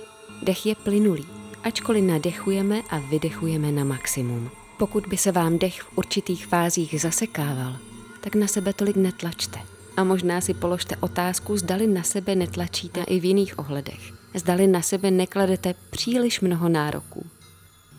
Dech 0.43 0.67
je 0.67 0.75
plynulý, 0.75 1.27
ačkoliv 1.65 2.05
nadechujeme 2.05 2.83
a 2.91 2.99
vydechujeme 2.99 3.73
na 3.73 3.85
maximum. 3.85 4.51
Pokud 4.79 5.07
by 5.07 5.17
se 5.17 5.33
vám 5.33 5.59
dech 5.59 5.83
v 5.83 5.99
určitých 5.99 6.47
fázích 6.47 7.01
zasekával, 7.01 7.77
tak 8.21 8.35
na 8.35 8.47
sebe 8.47 8.73
tolik 8.73 8.97
netlačte. 8.97 9.59
A 9.97 10.05
možná 10.05 10.41
si 10.41 10.55
položte 10.55 10.97
otázku, 10.97 11.57
zdali 11.57 11.87
na 11.87 12.03
sebe 12.03 12.35
netlačíte 12.35 13.03
i 13.03 13.21
v 13.21 13.25
jiných 13.25 13.59
ohledech. 13.59 14.20
Zdali 14.35 14.67
na 14.67 14.83
sebe 14.83 15.11
nekladete 15.11 15.75
příliš 15.91 16.41
mnoho 16.41 16.69
nároků. 16.69 17.27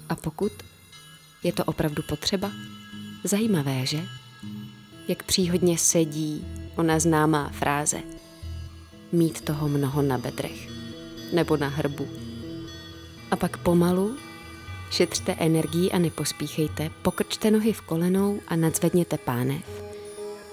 A 0.09 0.15
pokud 0.15 0.51
je 1.43 1.53
to 1.53 1.63
opravdu 1.63 2.03
potřeba? 2.03 2.51
Zajímavé, 3.23 3.85
že? 3.85 4.03
Jak 5.07 5.23
příhodně 5.23 5.77
sedí 5.77 6.45
ona 6.75 6.99
známá 6.99 7.49
fráze. 7.49 8.01
Mít 9.11 9.41
toho 9.41 9.69
mnoho 9.69 10.01
na 10.01 10.17
bedrech. 10.17 10.69
Nebo 11.33 11.57
na 11.57 11.67
hrbu. 11.67 12.07
A 13.31 13.35
pak 13.35 13.57
pomalu 13.57 14.17
šetřte 14.91 15.35
energii 15.39 15.91
a 15.91 15.99
nepospíchejte, 15.99 16.89
pokrčte 17.01 17.51
nohy 17.51 17.73
v 17.73 17.81
kolenou 17.81 18.39
a 18.47 18.55
nadzvedněte 18.55 19.17
pánev. 19.17 19.83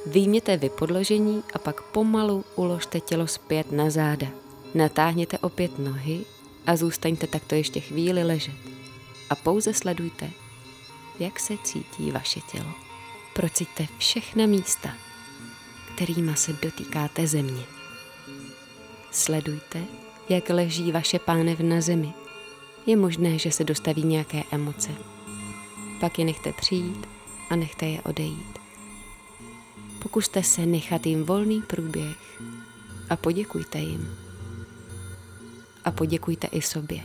Výjměte 0.07 0.57
vypodložení 0.57 1.43
a 1.55 1.59
pak 1.59 1.83
pomalu 1.83 2.45
uložte 2.57 3.01
tělo 3.01 3.27
zpět 3.27 3.73
na 3.73 3.91
záda. 3.91 4.27
Natáhněte 4.75 5.39
opět 5.39 5.79
nohy 5.79 6.25
a 6.67 6.77
zůstaňte 6.77 7.27
takto 7.27 7.55
ještě 7.55 7.81
chvíli 7.81 8.25
ležet. 8.25 8.55
A 9.31 9.35
pouze 9.35 9.75
sledujte, 9.75 10.31
jak 11.19 11.41
se 11.41 11.55
cítí 11.65 12.11
vaše 12.11 12.41
tělo. 12.41 12.73
Prociťte 13.35 13.87
všechna 13.99 14.47
místa, 14.47 14.95
kterýma 15.95 16.35
se 16.35 16.53
dotýkáte 16.53 17.27
země. 17.27 17.63
Sledujte, 19.11 19.85
jak 20.29 20.51
leží 20.51 20.93
vaše 20.93 21.19
pánev 21.19 21.61
na 21.61 21.81
zemi. 21.81 22.13
Je 22.87 22.97
možné, 22.97 23.39
že 23.39 23.51
se 23.51 23.65
dostaví 23.65 24.03
nějaké 24.03 24.43
emoce. 24.51 24.91
Pak 26.01 26.19
je 26.19 26.25
nechte 26.25 26.53
přijít 26.53 27.07
a 27.51 27.57
nechte 27.57 27.87
je 27.87 28.03
odejít. 28.03 28.59
Pokuste 30.03 30.43
se 30.43 30.67
nechat 30.67 31.07
jim 31.07 31.25
volný 31.25 31.63
průběh 31.63 32.41
a 33.11 33.17
poděkujte 33.17 33.79
jim. 33.79 34.28
A 35.89 35.91
poděkujte 35.91 36.47
i 36.47 36.63
sobě. 36.63 37.01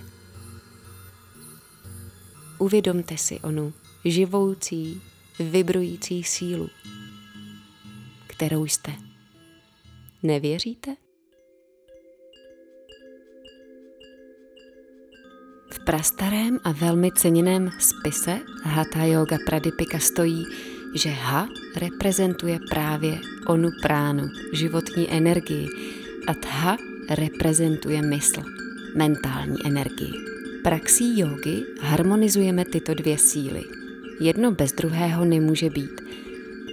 Uvědomte 2.57 3.17
si 3.17 3.39
onu 3.39 3.73
živoucí, 4.05 5.01
vibrující 5.39 6.23
sílu, 6.23 6.69
kterou 8.27 8.65
jste. 8.65 8.91
Nevěříte? 10.23 10.95
V 15.73 15.79
prastarém 15.85 16.59
a 16.63 16.71
velmi 16.71 17.11
ceněném 17.11 17.69
spise 17.79 18.39
Hatha 18.63 19.05
Yoga 19.05 19.37
Pradipika 19.45 19.99
stojí, 19.99 20.45
že 20.95 21.09
Ha 21.09 21.47
reprezentuje 21.75 22.59
právě 22.69 23.19
onu 23.47 23.69
pránu, 23.81 24.29
životní 24.53 25.11
energii, 25.11 25.67
a 26.27 26.33
Tha 26.33 26.77
reprezentuje 27.09 28.01
mysl, 28.01 28.62
mentální 28.95 29.57
energii. 29.65 30.13
Praxí 30.63 31.19
jógy 31.19 31.65
harmonizujeme 31.81 32.65
tyto 32.65 32.93
dvě 32.93 33.17
síly. 33.17 33.61
Jedno 34.19 34.51
bez 34.51 34.71
druhého 34.71 35.25
nemůže 35.25 35.69
být. 35.69 36.01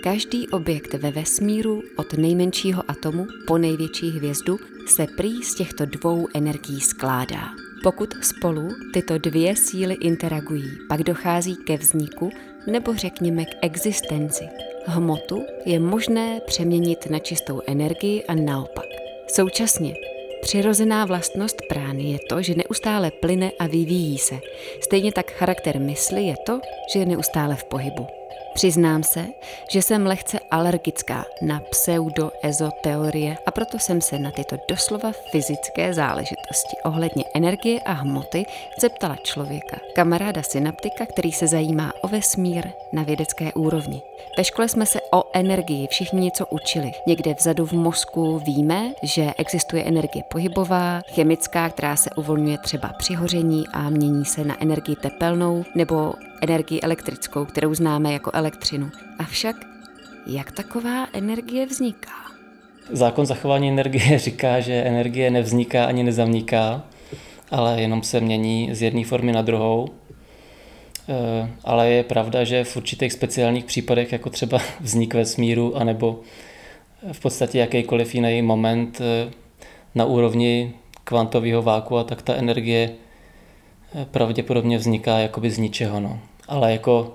Každý 0.03 0.49
objekt 0.49 0.95
ve 0.95 1.11
vesmíru, 1.11 1.83
od 1.97 2.19
nejmenšího 2.19 2.83
atomu 2.89 3.27
po 3.47 3.59
největší 3.59 4.11
hvězdu, 4.11 4.59
se 4.87 5.07
prý 5.17 5.43
z 5.43 5.55
těchto 5.55 5.87
dvou 5.87 6.29
energií 6.35 6.81
skládá. 6.81 7.49
Pokud 7.83 8.15
spolu 8.23 8.69
tyto 8.93 9.19
dvě 9.19 9.57
síly 9.57 9.95
interagují, 9.95 10.71
pak 10.89 11.03
dochází 11.03 11.57
ke 11.57 11.77
vzniku 11.77 12.31
nebo 12.67 12.95
řekněme 12.95 13.45
k 13.45 13.57
existenci. 13.63 14.45
Hmotu 14.87 15.45
je 15.67 15.81
možné 15.81 16.41
přeměnit 16.47 17.11
na 17.11 17.19
čistou 17.19 17.61
energii 17.67 18.25
a 18.25 18.35
naopak. 18.35 18.87
Současně 19.29 19.95
Přirozená 20.51 21.05
vlastnost 21.05 21.63
prány 21.69 22.03
je 22.03 22.19
to, 22.29 22.43
že 22.43 22.55
neustále 22.55 23.11
plyne 23.11 23.53
a 23.59 23.67
vyvíjí 23.67 24.19
se. 24.19 24.41
Stejně 24.81 25.13
tak 25.13 25.33
charakter 25.33 25.81
mysli 25.81 26.23
je 26.23 26.35
to, 26.47 26.61
že 26.93 26.99
je 26.99 27.07
neustále 27.07 27.57
v 27.57 27.65
pohybu. 27.65 28.07
Přiznám 28.55 29.03
se, 29.03 29.27
že 29.71 29.83
jsem 29.83 30.07
lehce 30.07 30.39
alergická 30.51 31.25
na 31.43 31.61
pseudo-ezoteorie 31.71 33.37
a 33.47 33.51
proto 33.51 33.79
jsem 33.79 34.01
se 34.01 34.19
na 34.19 34.31
tyto 34.31 34.57
doslova 34.69 35.13
fyzické 35.33 35.95
záležitosti 35.95 36.77
ohledně 36.85 37.25
energie 37.35 37.81
a 37.81 37.93
hmoty 37.93 38.47
zeptala 38.81 39.17
člověka, 39.17 39.77
kamaráda 39.95 40.43
synaptika, 40.43 41.07
který 41.07 41.33
se 41.33 41.47
zajímá 41.47 41.93
o 42.03 42.09
vesmír 42.09 42.69
na 42.93 43.03
vědecké 43.03 43.53
úrovni. 43.53 44.03
Ve 44.39 44.45
škole 44.45 44.69
jsme 44.69 44.87
se 44.87 45.01
o 45.13 45.25
energii 45.33 45.87
všichni 45.87 46.21
něco 46.21 46.47
učili. 46.47 46.93
Někde 47.07 47.35
vzadu 47.35 47.67
v 47.67 47.73
mozku 47.73 48.39
víme, 48.39 48.93
že 49.03 49.33
existuje 49.39 49.85
energie 49.85 50.25
pohybová, 50.31 51.01
chemická, 51.15 51.69
která 51.69 51.97
se 51.97 52.11
uvolňuje 52.17 52.59
třeba 52.59 52.93
při 52.99 53.15
hoření 53.15 53.65
a 53.73 53.91
mění 53.91 54.25
se 54.25 54.45
na 54.45 54.63
energii 54.63 54.97
tepelnou, 54.97 55.65
nebo 55.75 56.13
energii 56.40 56.81
elektrickou, 56.81 57.44
kterou 57.44 57.74
známe 57.74 58.12
jako 58.12 58.31
elektřinu. 58.35 58.90
Avšak, 59.18 59.57
jak 60.26 60.53
taková 60.53 61.07
energie 61.12 61.66
vzniká? 61.66 62.12
Zákon 62.90 63.26
zachování 63.26 63.68
energie 63.68 64.18
říká, 64.29 64.61
že 64.61 64.72
energie 64.72 65.31
nevzniká 65.31 65.85
ani 65.85 66.03
nezavniká, 66.03 66.83
ale 67.50 67.81
jenom 67.81 68.03
se 68.03 68.20
mění 68.20 68.74
z 68.74 68.83
jedné 68.83 69.05
formy 69.05 69.33
na 69.33 69.42
druhou. 69.42 69.88
ale 71.64 71.88
je 71.88 72.03
pravda, 72.03 72.44
že 72.44 72.64
v 72.64 72.76
určitých 72.76 73.12
speciálních 73.12 73.64
případech, 73.64 74.12
jako 74.12 74.31
třeba 74.31 74.59
vznik 74.81 75.14
vesmíru, 75.14 75.76
anebo 75.76 76.20
v 77.12 77.20
podstatě 77.20 77.59
jakýkoliv 77.59 78.14
jiný 78.14 78.42
moment 78.42 79.00
eh, 79.00 79.31
na 79.94 80.05
úrovni 80.05 80.74
kvantového 81.05 81.62
váku, 81.62 82.05
tak 82.05 82.22
ta 82.22 82.35
energie 82.35 82.90
eh, 83.94 84.07
pravděpodobně 84.11 84.79
vzniká 84.79 85.18
jakoby 85.18 85.50
z 85.50 85.59
ničeho. 85.59 86.00
No. 86.00 86.18
Ale 86.51 86.73
jako 86.73 87.15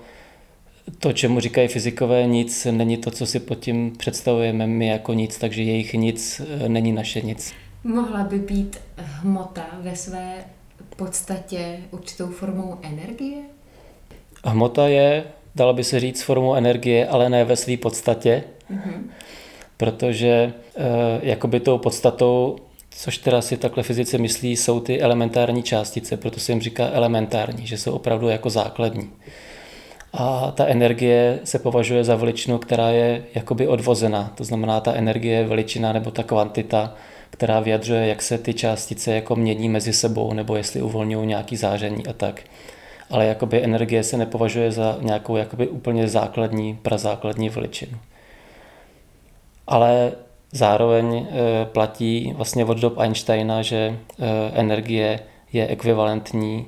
to, 0.98 1.12
čemu 1.12 1.40
říkají 1.40 1.68
fyzikové, 1.68 2.26
nic 2.26 2.66
není 2.70 2.96
to, 2.96 3.10
co 3.10 3.26
si 3.26 3.40
pod 3.40 3.54
tím 3.54 3.96
představujeme 3.96 4.66
my 4.66 4.86
jako 4.86 5.12
nic, 5.12 5.38
takže 5.38 5.62
jejich 5.62 5.94
nic 5.94 6.40
není 6.68 6.92
naše 6.92 7.20
nic. 7.20 7.52
Mohla 7.84 8.24
by 8.24 8.38
být 8.38 8.76
hmota 8.96 9.66
ve 9.80 9.96
své 9.96 10.44
podstatě 10.96 11.78
určitou 11.90 12.26
formou 12.26 12.78
energie? 12.82 13.42
Hmota 14.44 14.88
je, 14.88 15.24
dalo 15.54 15.74
by 15.74 15.84
se 15.84 16.00
říct, 16.00 16.22
formou 16.22 16.54
energie, 16.54 17.08
ale 17.08 17.28
ne 17.28 17.44
ve 17.44 17.56
své 17.56 17.76
podstatě, 17.76 18.44
mm-hmm. 18.70 19.02
protože 19.76 20.28
e, 20.28 20.52
jakoby 21.22 21.60
tou 21.60 21.78
podstatou, 21.78 22.56
což 22.98 23.18
teda 23.18 23.42
si 23.42 23.56
takhle 23.56 23.82
fyzici 23.82 24.18
myslí, 24.18 24.56
jsou 24.56 24.80
ty 24.80 25.00
elementární 25.00 25.62
částice, 25.62 26.16
proto 26.16 26.40
se 26.40 26.52
jim 26.52 26.60
říká 26.60 26.88
elementární, 26.92 27.66
že 27.66 27.78
jsou 27.78 27.92
opravdu 27.92 28.28
jako 28.28 28.50
základní. 28.50 29.10
A 30.12 30.52
ta 30.56 30.66
energie 30.66 31.38
se 31.44 31.58
považuje 31.58 32.04
za 32.04 32.16
veličinu, 32.16 32.58
která 32.58 32.90
je 32.90 33.24
jakoby 33.34 33.68
odvozená. 33.68 34.32
To 34.34 34.44
znamená, 34.44 34.80
ta 34.80 34.94
energie 34.94 35.38
je 35.38 35.46
veličina 35.46 35.92
nebo 35.92 36.10
ta 36.10 36.22
kvantita, 36.22 36.94
která 37.30 37.60
vyjadřuje, 37.60 38.06
jak 38.06 38.22
se 38.22 38.38
ty 38.38 38.54
částice 38.54 39.14
jako 39.14 39.36
mění 39.36 39.68
mezi 39.68 39.92
sebou, 39.92 40.32
nebo 40.32 40.56
jestli 40.56 40.82
uvolňují 40.82 41.26
nějaký 41.26 41.56
záření 41.56 42.06
a 42.06 42.12
tak. 42.12 42.40
Ale 43.10 43.26
jakoby 43.26 43.64
energie 43.64 44.04
se 44.04 44.16
nepovažuje 44.16 44.72
za 44.72 44.98
nějakou 45.00 45.36
jakoby 45.36 45.68
úplně 45.68 46.08
základní, 46.08 46.78
prazákladní 46.82 47.48
veličinu. 47.48 47.98
Ale 49.66 50.12
zároveň 50.52 51.16
e, 51.16 51.64
platí 51.64 52.32
vlastně 52.36 52.64
od 52.64 52.78
dob 52.78 52.98
Einsteina, 52.98 53.62
že 53.62 53.76
e, 53.76 53.96
energie 54.54 55.20
je 55.52 55.68
ekvivalentní 55.68 56.66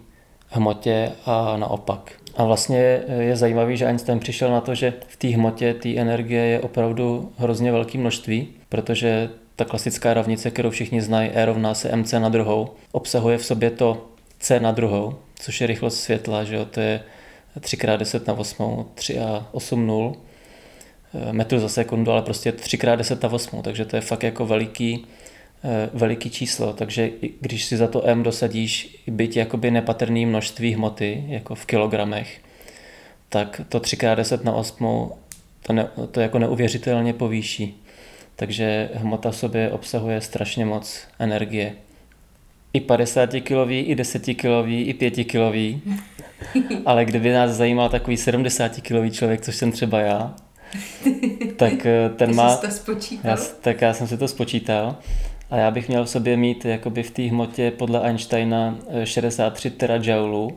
hmotě 0.49 1.13
a 1.27 1.57
naopak. 1.57 2.13
A 2.37 2.45
vlastně 2.45 3.01
je 3.19 3.37
zajímavý, 3.37 3.77
že 3.77 3.87
Einstein 3.87 4.19
přišel 4.19 4.51
na 4.51 4.61
to, 4.61 4.75
že 4.75 4.95
v 5.09 5.17
té 5.17 5.29
hmotě 5.29 5.75
té 5.75 5.97
energie 5.97 6.45
je 6.45 6.61
opravdu 6.61 7.33
hrozně 7.39 7.73
velké 7.73 7.99
množství, 7.99 8.49
protože 8.69 9.31
ta 9.57 9.65
klasická 9.65 10.15
rovnice, 10.15 10.51
kterou 10.51 10.71
všichni 10.71 11.03
znají, 11.03 11.31
E 11.35 11.45
rovná 11.45 11.75
se 11.75 11.97
mc 11.97 12.13
na 12.13 12.29
druhou, 12.29 12.71
obsahuje 12.93 13.39
v 13.39 13.45
sobě 13.45 13.71
to 13.71 14.07
c 14.39 14.61
na 14.61 14.73
druhou, 14.73 15.15
což 15.35 15.61
je 15.61 15.67
rychlost 15.67 16.01
světla, 16.01 16.45
že 16.45 16.57
jo? 16.57 16.65
to 16.65 16.81
je 16.81 17.01
3x10 17.59 18.21
na 18.27 18.35
8, 18.35 18.87
3 18.95 19.19
a 19.19 19.47
8 19.53 19.87
0 19.87 20.13
metrů 21.33 21.59
za 21.59 21.69
sekundu, 21.69 22.13
ale 22.13 22.23
prostě 22.23 22.51
3x10 22.53 23.23
na 23.23 23.33
8, 23.33 23.63
takže 23.63 23.85
to 23.85 23.97
je 23.97 24.03
fakt 24.03 24.23
jako 24.23 24.47
veliký, 24.47 25.07
eh, 25.65 25.91
veliký 25.93 26.31
číslo, 26.31 26.73
takže 26.73 27.11
když 27.41 27.65
si 27.65 27.77
za 27.77 27.87
to 27.87 28.09
M 28.09 28.23
dosadíš 28.23 29.03
byť 29.07 29.37
jakoby 29.37 29.71
nepatrný 29.71 30.27
množství 30.27 30.75
hmoty, 30.75 31.25
jako 31.29 31.55
v 31.55 31.67
kilogramech, 31.67 32.41
tak 33.29 33.61
to 33.69 33.81
3x10 33.81 34.45
na 34.45 34.53
8 34.53 35.13
to, 35.67 35.73
ne, 35.73 35.89
to 36.11 36.21
jako 36.21 36.39
neuvěřitelně 36.39 37.13
povýší. 37.13 37.83
Takže 38.37 38.91
hmota 38.95 39.31
v 39.31 39.37
sobě 39.37 39.71
obsahuje 39.71 40.21
strašně 40.21 40.65
moc 40.65 41.01
energie. 41.19 41.75
I 42.73 42.81
50 42.81 43.41
kilový, 43.41 43.81
i 43.81 43.95
10 43.95 44.35
kilový, 44.35 44.83
i 44.83 44.95
5 44.95 45.25
kilový. 45.25 45.83
Ale 46.87 47.05
kdyby 47.05 47.33
nás 47.33 47.51
zajímal 47.51 47.89
takový 47.89 48.17
70 48.17 48.81
kilový 48.81 49.11
člověk, 49.11 49.41
což 49.41 49.57
jsem 49.57 49.73
třeba 49.73 50.01
já, 50.01 50.35
tak 51.57 51.87
eh, 51.87 52.11
ten 52.17 52.35
má... 52.35 52.57
to 52.57 52.71
spočítal? 52.71 53.31
Já, 53.31 53.37
tak 53.61 53.81
já 53.81 53.95
jsem 53.95 54.07
si 54.07 54.19
to 54.19 54.29
spočítal. 54.29 54.97
A 55.51 55.57
já 55.57 55.71
bych 55.71 55.89
měl 55.89 56.05
v 56.05 56.11
sobě 56.11 56.37
mít 56.37 56.65
jakoby 56.65 57.03
v 57.03 57.11
té 57.11 57.23
hmotě 57.23 57.71
podle 57.71 58.01
Einsteina 58.01 58.79
63 59.05 59.69
eh, 59.69 59.71
terajoulů, 59.71 60.57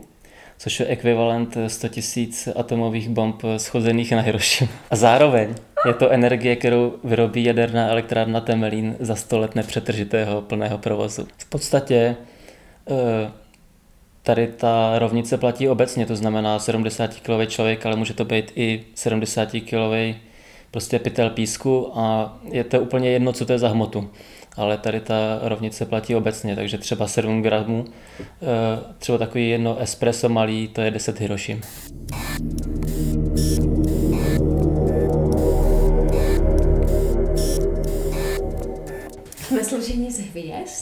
což 0.58 0.80
je 0.80 0.86
ekvivalent 0.86 1.56
100 1.66 1.88
000 2.16 2.30
atomových 2.56 3.08
bomb 3.08 3.42
schozených 3.56 4.12
na 4.12 4.20
Hiroshima. 4.20 4.70
A 4.90 4.96
zároveň 4.96 5.54
je 5.86 5.94
to 5.94 6.10
energie, 6.10 6.56
kterou 6.56 6.94
vyrobí 7.04 7.44
jaderná 7.44 7.88
elektrárna 7.88 8.40
Temelín 8.40 8.96
za 9.00 9.14
100 9.14 9.38
let 9.38 9.54
nepřetržitého 9.54 10.42
plného 10.42 10.78
provozu. 10.78 11.26
V 11.38 11.48
podstatě 11.48 12.16
eh, 12.90 13.41
tady 14.22 14.46
ta 14.46 14.98
rovnice 14.98 15.38
platí 15.38 15.68
obecně, 15.68 16.06
to 16.06 16.16
znamená 16.16 16.58
70 16.58 17.14
kg 17.14 17.48
člověk, 17.48 17.86
ale 17.86 17.96
může 17.96 18.14
to 18.14 18.24
být 18.24 18.52
i 18.56 18.84
70 18.94 19.48
kg 19.50 20.16
prostě 20.70 20.98
pytel 20.98 21.30
písku 21.30 21.90
a 21.94 22.36
je 22.50 22.64
to 22.64 22.80
úplně 22.80 23.10
jedno, 23.10 23.32
co 23.32 23.46
to 23.46 23.52
je 23.52 23.58
za 23.58 23.68
hmotu 23.68 24.10
ale 24.56 24.78
tady 24.78 25.00
ta 25.00 25.40
rovnice 25.42 25.86
platí 25.86 26.16
obecně, 26.16 26.56
takže 26.56 26.78
třeba 26.78 27.08
7 27.08 27.42
gramů, 27.42 27.84
eh, 28.20 28.26
třeba 28.98 29.18
takový 29.18 29.48
jedno 29.48 29.78
espresso 29.78 30.28
malý, 30.28 30.68
to 30.68 30.80
je 30.80 30.90
10 30.90 31.20
Hirošim. 31.20 31.60
Jsme 39.36 39.64
složení 39.64 40.10
z 40.10 40.20
hvězd? 40.20 40.81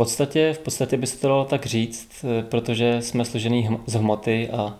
V 0.00 0.02
podstatě, 0.02 0.52
v 0.52 0.58
podstatě 0.58 0.96
by 0.96 1.06
se 1.06 1.18
to 1.18 1.28
dalo 1.28 1.44
tak 1.44 1.66
říct, 1.66 2.24
eh, 2.24 2.42
protože 2.42 3.02
jsme 3.02 3.24
složený 3.24 3.68
z 3.86 3.94
hmoty 3.94 4.48
a 4.48 4.76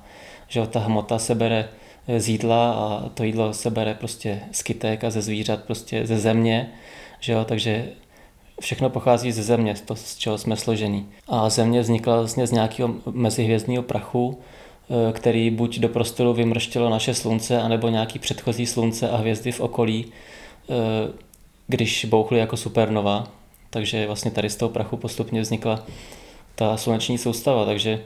že 0.49 0.67
ta 0.67 0.81
hmota 0.81 1.19
se 1.19 1.35
bere 1.35 1.69
z 2.19 2.29
jídla 2.29 2.73
a 2.73 3.09
to 3.09 3.25
jídlo 3.25 3.53
se 3.53 3.71
bere 3.71 3.95
prostě 3.95 4.41
z 4.53 4.63
kytek 4.63 5.05
a 5.05 5.11
ze 5.11 5.23
zvířat, 5.23 5.65
prostě 5.65 6.07
ze 6.07 6.19
země 6.19 6.71
že 7.21 7.33
jo, 7.33 7.45
takže 7.45 7.89
všechno 8.61 8.91
pochází 8.91 9.33
ze 9.33 9.43
země, 9.43 9.75
to, 9.85 9.97
z 9.97 10.17
čeho 10.17 10.39
jsme 10.39 10.57
složení. 10.57 11.09
A 11.29 11.51
země 11.51 11.81
vznikla 11.81 12.17
vlastně 12.17 12.47
z 12.47 12.53
nějakého 12.53 12.95
mezihvězdného 13.11 13.83
prachu, 13.83 14.39
e, 15.09 15.13
který 15.13 15.51
buď 15.51 15.79
do 15.79 15.89
prostoru 15.89 16.33
vymrštilo 16.33 16.91
naše 16.91 17.15
slunce, 17.15 17.61
anebo 17.61 17.89
nějaký 17.89 18.19
předchozí 18.19 18.67
slunce 18.67 19.11
a 19.11 19.17
hvězdy 19.17 19.53
v 19.53 19.61
okolí, 19.61 20.07
když 21.67 22.05
bouchly 22.05 22.39
jako 22.39 22.57
supernova. 22.57 23.40
Takže 23.71 24.07
vlastně 24.07 24.31
tady 24.31 24.51
z 24.51 24.57
toho 24.57 24.69
prachu 24.69 24.97
postupně 24.97 25.41
vznikla 25.41 25.87
ta 26.55 26.77
sluneční 26.77 27.19
soustava. 27.19 27.65
Takže 27.65 27.91
e, 27.91 28.01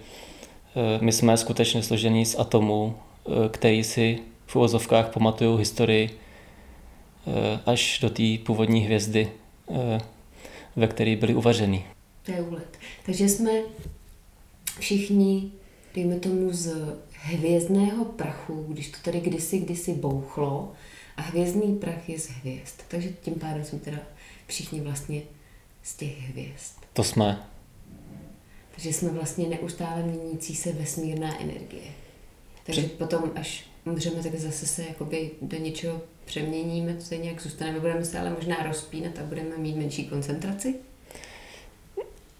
my 1.00 1.12
jsme 1.12 1.36
skutečně 1.36 1.82
složení 1.82 2.26
z 2.26 2.38
atomů, 2.38 2.96
který 3.50 3.84
si 3.84 4.18
v 4.46 4.56
uvozovkách 4.56 5.12
pamatují 5.12 5.58
historii 5.58 6.18
Eh, 7.26 7.60
až 7.66 7.98
do 8.02 8.10
té 8.10 8.22
původní 8.46 8.80
hvězdy, 8.80 9.32
eh, 9.70 10.00
ve 10.76 10.86
které 10.86 11.16
byly 11.16 11.34
uvařeny. 11.34 11.84
To 12.22 12.32
je 12.32 12.42
úlet. 12.42 12.78
Takže 13.06 13.28
jsme 13.28 13.50
všichni, 14.78 15.50
dejme 15.94 16.16
tomu, 16.16 16.52
z 16.52 16.74
hvězdného 17.12 18.04
prachu, 18.04 18.66
když 18.68 18.88
to 18.88 18.96
tady 19.02 19.20
kdysi, 19.20 19.58
kdysi 19.58 19.94
bouchlo, 19.94 20.72
a 21.16 21.22
hvězdný 21.22 21.76
prach 21.76 22.08
je 22.08 22.18
z 22.18 22.28
hvězd. 22.28 22.80
Takže 22.88 23.08
tím 23.08 23.34
pádem 23.34 23.64
jsme 23.64 23.78
teda 23.78 23.98
všichni 24.46 24.80
vlastně 24.80 25.22
z 25.84 25.96
těch 25.96 26.20
hvězd. 26.20 26.74
To 26.92 27.04
jsme. 27.04 27.42
Takže 28.74 28.92
jsme 28.92 29.10
vlastně 29.10 29.48
neustále 29.48 30.02
měnící 30.02 30.54
se 30.54 30.72
vesmírná 30.72 31.40
energie. 31.40 31.90
Takže 32.66 32.82
Při... 32.82 32.90
potom, 32.90 33.30
až 33.36 33.64
umřeme, 33.84 34.22
tak 34.22 34.34
zase 34.34 34.66
se 34.66 34.84
jakoby 34.88 35.30
do 35.42 35.56
něčeho 35.56 36.00
přeměníme, 36.24 36.94
to 36.94 37.00
se 37.00 37.16
nějak 37.16 37.42
zůstaneme, 37.42 37.80
budeme 37.80 38.04
se 38.04 38.18
ale 38.18 38.30
možná 38.30 38.56
rozpínat 38.62 39.18
a 39.18 39.22
budeme 39.22 39.56
mít 39.56 39.76
menší 39.76 40.04
koncentraci? 40.04 40.74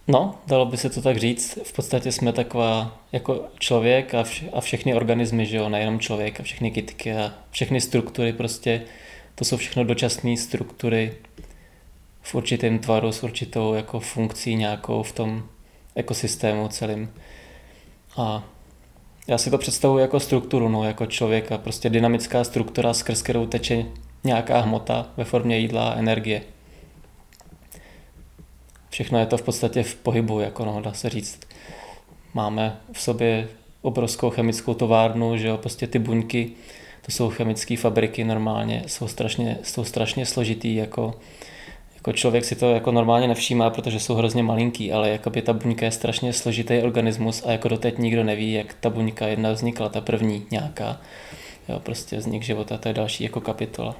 No, 0.09 0.39
dalo 0.47 0.67
by 0.67 0.77
se 0.77 0.91
to 0.91 1.03
tak 1.03 1.17
říct. 1.17 1.59
V 1.63 1.73
podstatě 1.73 2.13
jsme 2.13 2.33
taková 2.33 3.01
jako 3.13 3.45
člověk 3.59 4.15
a, 4.15 4.23
vš- 4.23 4.49
a 4.53 4.61
všechny 4.61 4.95
organismy, 4.95 5.47
že 5.47 5.57
jo, 5.57 5.69
nejenom 5.69 6.01
člověk 6.01 6.41
a 6.41 6.43
všechny 6.43 6.71
kytky 6.71 7.13
a 7.13 7.35
všechny 7.51 7.81
struktury 7.81 8.33
prostě, 8.33 8.83
to 9.35 9.45
jsou 9.45 9.57
všechno 9.57 9.85
dočasné 9.85 10.37
struktury 10.37 11.15
v 12.25 12.35
určitém 12.35 12.79
tvaru 12.79 13.13
s 13.13 13.23
určitou 13.23 13.75
jako 13.75 14.01
funkcí 14.01 14.57
nějakou 14.57 15.03
v 15.03 15.13
tom 15.13 15.43
ekosystému 15.95 16.69
celým. 16.69 17.11
A 18.17 18.45
já 19.27 19.39
si 19.39 19.51
to 19.51 19.59
představuji 19.59 19.99
jako 19.99 20.21
strukturu, 20.21 20.69
no, 20.69 20.85
jako 20.85 21.07
člověka, 21.07 21.59
prostě 21.59 21.91
dynamická 21.91 22.45
struktura, 22.45 22.95
skrz 22.95 23.23
kterou 23.23 23.47
teče 23.47 23.85
nějaká 24.25 24.61
hmota 24.61 25.07
ve 25.17 25.25
formě 25.25 25.59
jídla 25.59 25.89
a 25.89 25.99
energie. 25.99 26.43
Všechno 28.91 29.19
je 29.19 29.27
to 29.27 29.37
v 29.37 29.43
podstatě 29.43 29.83
v 29.83 29.95
pohybu, 29.95 30.41
jako 30.41 30.65
no, 30.65 30.81
dá 30.83 30.93
se 30.93 31.11
říct. 31.11 31.41
Máme 32.35 32.77
v 32.93 33.01
sobě 33.01 33.49
obrovskou 33.83 34.31
chemickou 34.31 34.75
továrnu, 34.75 35.37
že 35.37 35.49
jo, 35.49 35.57
prostě 35.57 35.87
ty 35.87 35.99
buňky, 35.99 36.51
to 37.03 37.13
jsou 37.13 37.31
chemické 37.31 37.77
fabriky 37.77 38.25
normálně, 38.25 38.83
jsou 38.87 39.09
strašně, 39.09 39.59
jsou 39.63 39.85
strašně 39.85 40.27
složitý, 40.27 40.75
jako, 40.75 41.15
jako 42.07 42.17
člověk 42.17 42.45
si 42.45 42.57
to 42.57 42.71
jako 42.71 42.93
normálně 42.93 43.29
nevšímá, 43.29 43.71
protože 43.71 44.01
jsou 44.01 44.15
hrozně 44.15 44.43
malinký, 44.43 44.93
ale 44.93 45.11
jakoby 45.11 45.43
ta 45.43 45.53
buňka 45.53 45.87
je 45.87 45.93
strašně 45.93 46.33
složitý 46.33 46.79
organismus 46.83 47.43
a 47.47 47.53
jako 47.53 47.69
doteď 47.69 47.99
nikdo 47.99 48.25
neví, 48.25 48.53
jak 48.53 48.75
ta 48.81 48.91
buňka 48.91 49.27
jedna 49.27 49.53
vznikla, 49.53 49.89
ta 49.89 50.01
první 50.01 50.43
nějaká. 50.51 51.01
Jo, 51.69 51.81
prostě 51.81 52.17
vznik 52.17 52.43
života, 52.43 52.79
to 52.79 52.89
je 52.89 52.95
další 52.95 53.25
jako 53.25 53.41
kapitola. 53.41 53.97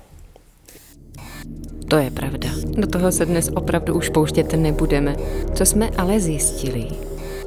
To 1.89 1.97
je 1.97 2.11
pravda. 2.11 2.49
Do 2.67 2.87
toho 2.87 3.13
se 3.13 3.27
dnes 3.27 3.51
opravdu 3.57 3.95
už 3.95 4.09
pouštět 4.09 4.53
nebudeme. 4.53 5.17
Co 5.55 5.67
jsme 5.67 5.91
ale 5.99 6.21
zjistili, 6.21 6.87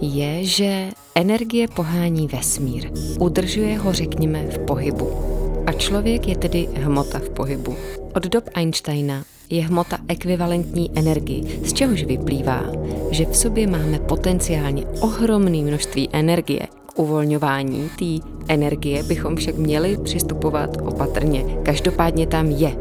je, 0.01 0.43
že 0.43 0.88
energie 1.16 1.68
pohání 1.68 2.28
vesmír. 2.28 2.91
Udržuje 3.20 3.78
ho, 3.78 3.93
řekněme, 3.93 4.43
v 4.43 4.60
pohybu. 4.60 5.36
A 5.68 5.72
člověk 5.72 6.28
je 6.28 6.38
tedy 6.38 6.68
hmota 6.74 7.20
v 7.20 7.30
pohybu. 7.30 7.76
Od 8.15 8.24
dob 8.24 8.43
Einsteina 8.53 9.24
je 9.49 9.63
hmota 9.63 9.97
ekvivalentní 10.07 10.91
energii, 10.95 11.59
z 11.63 11.74
čehož 11.74 12.03
vyplývá, 12.03 12.63
že 13.11 13.26
v 13.26 13.38
sobě 13.38 13.68
máme 13.68 13.99
potenciálně 13.99 14.86
ohromné 14.86 15.57
množství 15.57 16.09
energie. 16.11 16.68
K 16.86 16.99
uvolňování 16.99 17.89
té 17.99 18.28
energie 18.47 19.03
bychom 19.03 19.36
však 19.36 19.55
měli 19.55 19.97
přistupovat 20.03 20.78
opatrně. 20.82 21.45
Každopádně 21.63 22.28
tam 22.28 22.51
je. 22.51 22.78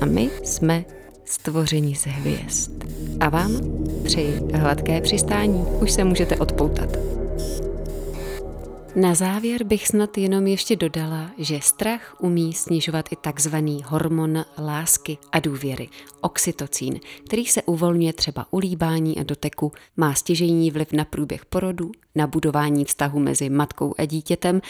A 0.00 0.06
my 0.06 0.30
jsme 0.44 0.84
stvoření 1.24 1.94
z 1.94 2.06
hvězd. 2.06 2.70
A 3.20 3.28
vám 3.28 3.52
přeji 4.04 4.40
hladké 4.54 5.00
přistání. 5.00 5.64
Už 5.82 5.90
se 5.90 6.04
můžete 6.04 6.36
odpoutat. 6.36 7.09
Na 8.96 9.14
závěr 9.14 9.64
bych 9.64 9.88
snad 9.88 10.18
jenom 10.18 10.46
ještě 10.46 10.76
dodala, 10.76 11.30
že 11.38 11.60
strach 11.62 12.16
umí 12.20 12.52
snižovat 12.52 13.12
i 13.12 13.16
takzvaný 13.16 13.82
hormon 13.86 14.44
lásky 14.58 15.18
a 15.32 15.40
důvěry, 15.40 15.88
oxytocín, 16.20 17.00
který 17.24 17.46
se 17.46 17.62
uvolňuje 17.62 18.12
třeba 18.12 18.46
u 18.50 18.58
líbání 18.58 19.18
a 19.18 19.22
doteku, 19.22 19.72
má 19.96 20.14
stěžení 20.14 20.70
vliv 20.70 20.92
na 20.92 21.04
průběh 21.04 21.44
porodu, 21.44 21.90
na 22.14 22.26
budování 22.26 22.84
vztahu 22.84 23.18
mezi 23.20 23.50
matkou 23.50 23.94
a 23.98 24.04
dítětem 24.04 24.60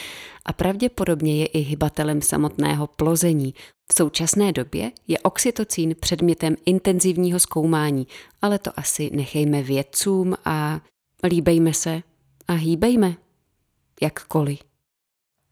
a 0.44 0.52
pravděpodobně 0.52 1.36
je 1.36 1.46
i 1.46 1.58
hybatelem 1.58 2.22
samotného 2.22 2.86
plození. 2.86 3.54
V 3.92 3.94
současné 3.94 4.52
době 4.52 4.92
je 5.08 5.18
oxytocín 5.18 5.94
předmětem 6.00 6.56
intenzivního 6.66 7.40
zkoumání, 7.40 8.06
ale 8.42 8.58
to 8.58 8.70
asi 8.76 9.10
nechejme 9.12 9.62
vědcům 9.62 10.34
a 10.44 10.80
líbejme 11.24 11.74
se 11.74 12.02
a 12.48 12.52
hýbejme 12.52 13.16
jakkoliv. 14.00 14.62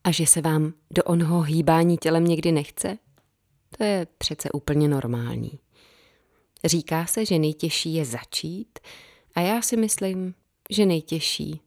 A 0.03 0.11
že 0.11 0.25
se 0.25 0.41
vám 0.41 0.73
do 0.91 1.03
onho 1.03 1.41
hýbání 1.41 1.97
tělem 1.97 2.25
někdy 2.25 2.51
nechce? 2.51 2.97
To 3.77 3.83
je 3.83 4.07
přece 4.17 4.51
úplně 4.51 4.87
normální. 4.87 5.59
Říká 6.65 7.05
se, 7.05 7.25
že 7.25 7.39
nejtěžší 7.39 7.93
je 7.93 8.05
začít 8.05 8.79
a 9.35 9.41
já 9.41 9.61
si 9.61 9.77
myslím, 9.77 10.33
že 10.69 10.85
nejtěžší 10.85 11.61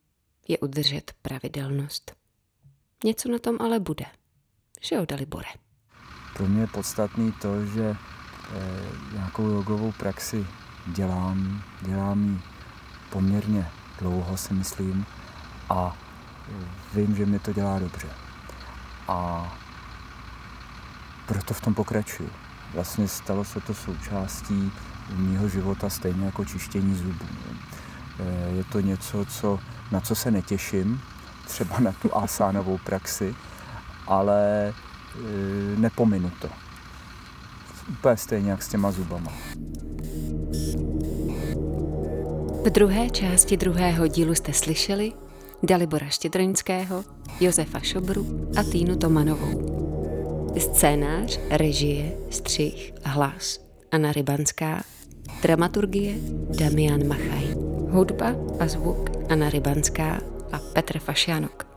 je 0.48 0.58
udržet 0.58 1.12
pravidelnost. 1.22 2.12
Něco 3.04 3.28
na 3.28 3.38
tom 3.38 3.56
ale 3.60 3.80
bude. 3.80 4.04
Že 4.80 4.96
jo, 4.96 5.06
Dalibore? 5.06 5.48
Pro 6.36 6.48
mě 6.48 6.60
je 6.60 6.66
podstatný 6.66 7.32
to, 7.42 7.66
že 7.66 7.84
e, 7.84 7.96
nějakou 9.12 9.48
jogovou 9.48 9.92
praxi 9.92 10.46
dělám, 10.86 11.62
dělám 11.82 12.28
ji 12.28 12.38
poměrně 13.10 13.66
dlouho, 13.98 14.36
si 14.36 14.54
myslím, 14.54 15.06
a 15.70 15.96
vím, 16.94 17.16
že 17.16 17.26
mi 17.26 17.38
to 17.38 17.52
dělá 17.52 17.78
dobře. 17.78 18.08
A 19.08 19.48
proto 21.26 21.54
v 21.54 21.60
tom 21.60 21.74
pokračuju. 21.74 22.30
Vlastně 22.74 23.08
stalo 23.08 23.44
se 23.44 23.60
to 23.60 23.74
součástí 23.74 24.72
mého 25.16 25.48
života 25.48 25.90
stejně 25.90 26.24
jako 26.24 26.44
čištění 26.44 26.94
zubů. 26.94 27.24
Eh, 28.20 28.50
je 28.50 28.64
to 28.64 28.80
něco, 28.80 29.24
co, 29.24 29.58
na 29.92 30.00
co 30.00 30.14
se 30.14 30.30
netěším, 30.30 31.00
třeba 31.46 31.80
na 31.80 31.92
tu 31.92 32.16
asánovou 32.16 32.78
praxi, 32.78 33.34
ale 34.06 34.68
eh, 34.68 35.76
nepominu 35.76 36.30
to. 36.40 36.48
Úplně 37.90 38.16
stejně 38.16 38.50
jak 38.50 38.62
s 38.62 38.68
těma 38.68 38.92
zubama. 38.92 39.32
V 42.64 42.70
druhé 42.70 43.10
části 43.10 43.56
druhého 43.56 44.06
dílu 44.06 44.34
jste 44.34 44.52
slyšeli, 44.52 45.12
Dalibora 45.64 46.08
Štědroňského, 46.08 47.04
Josefa 47.40 47.80
Šobru 47.80 48.50
a 48.56 48.62
Týnu 48.62 48.96
Tomanovou. 48.96 49.72
Scénář, 50.58 51.40
režie, 51.50 52.12
střih 52.30 52.94
hlas 53.04 53.60
Anna 53.92 54.12
Rybanská, 54.12 54.82
dramaturgie 55.42 56.14
Damian 56.58 57.08
Machaj, 57.08 57.54
hudba 57.90 58.34
a 58.60 58.66
zvuk 58.66 59.10
Anna 59.28 59.50
Rybanská 59.50 60.20
a 60.52 60.58
Petr 60.58 60.98
Fašianok. 60.98 61.71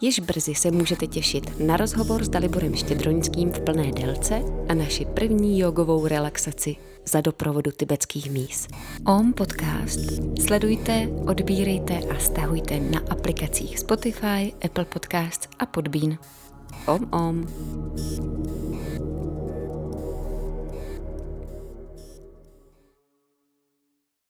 Již 0.00 0.20
brzy 0.20 0.54
se 0.54 0.70
můžete 0.70 1.06
těšit 1.06 1.60
na 1.60 1.76
rozhovor 1.76 2.24
s 2.24 2.28
Daliborem 2.28 2.74
Štědroňským 2.74 3.50
v 3.52 3.60
plné 3.60 3.92
délce 3.92 4.42
a 4.68 4.74
naši 4.74 5.04
první 5.04 5.58
jogovou 5.58 6.06
relaxaci 6.06 6.76
za 7.04 7.20
doprovodu 7.20 7.70
tibetských 7.76 8.30
míst. 8.30 8.68
OM 9.06 9.32
podcast 9.32 10.00
sledujte, 10.46 11.08
odbírejte 11.26 11.98
a 11.98 12.18
stahujte 12.18 12.80
na 12.80 13.00
aplikacích 13.10 13.78
Spotify, 13.78 14.52
Apple 14.64 14.84
Podcasts 14.84 15.48
a 15.58 15.66
Podbean. 15.66 16.18
OM 16.86 17.08
OM. 17.12 17.46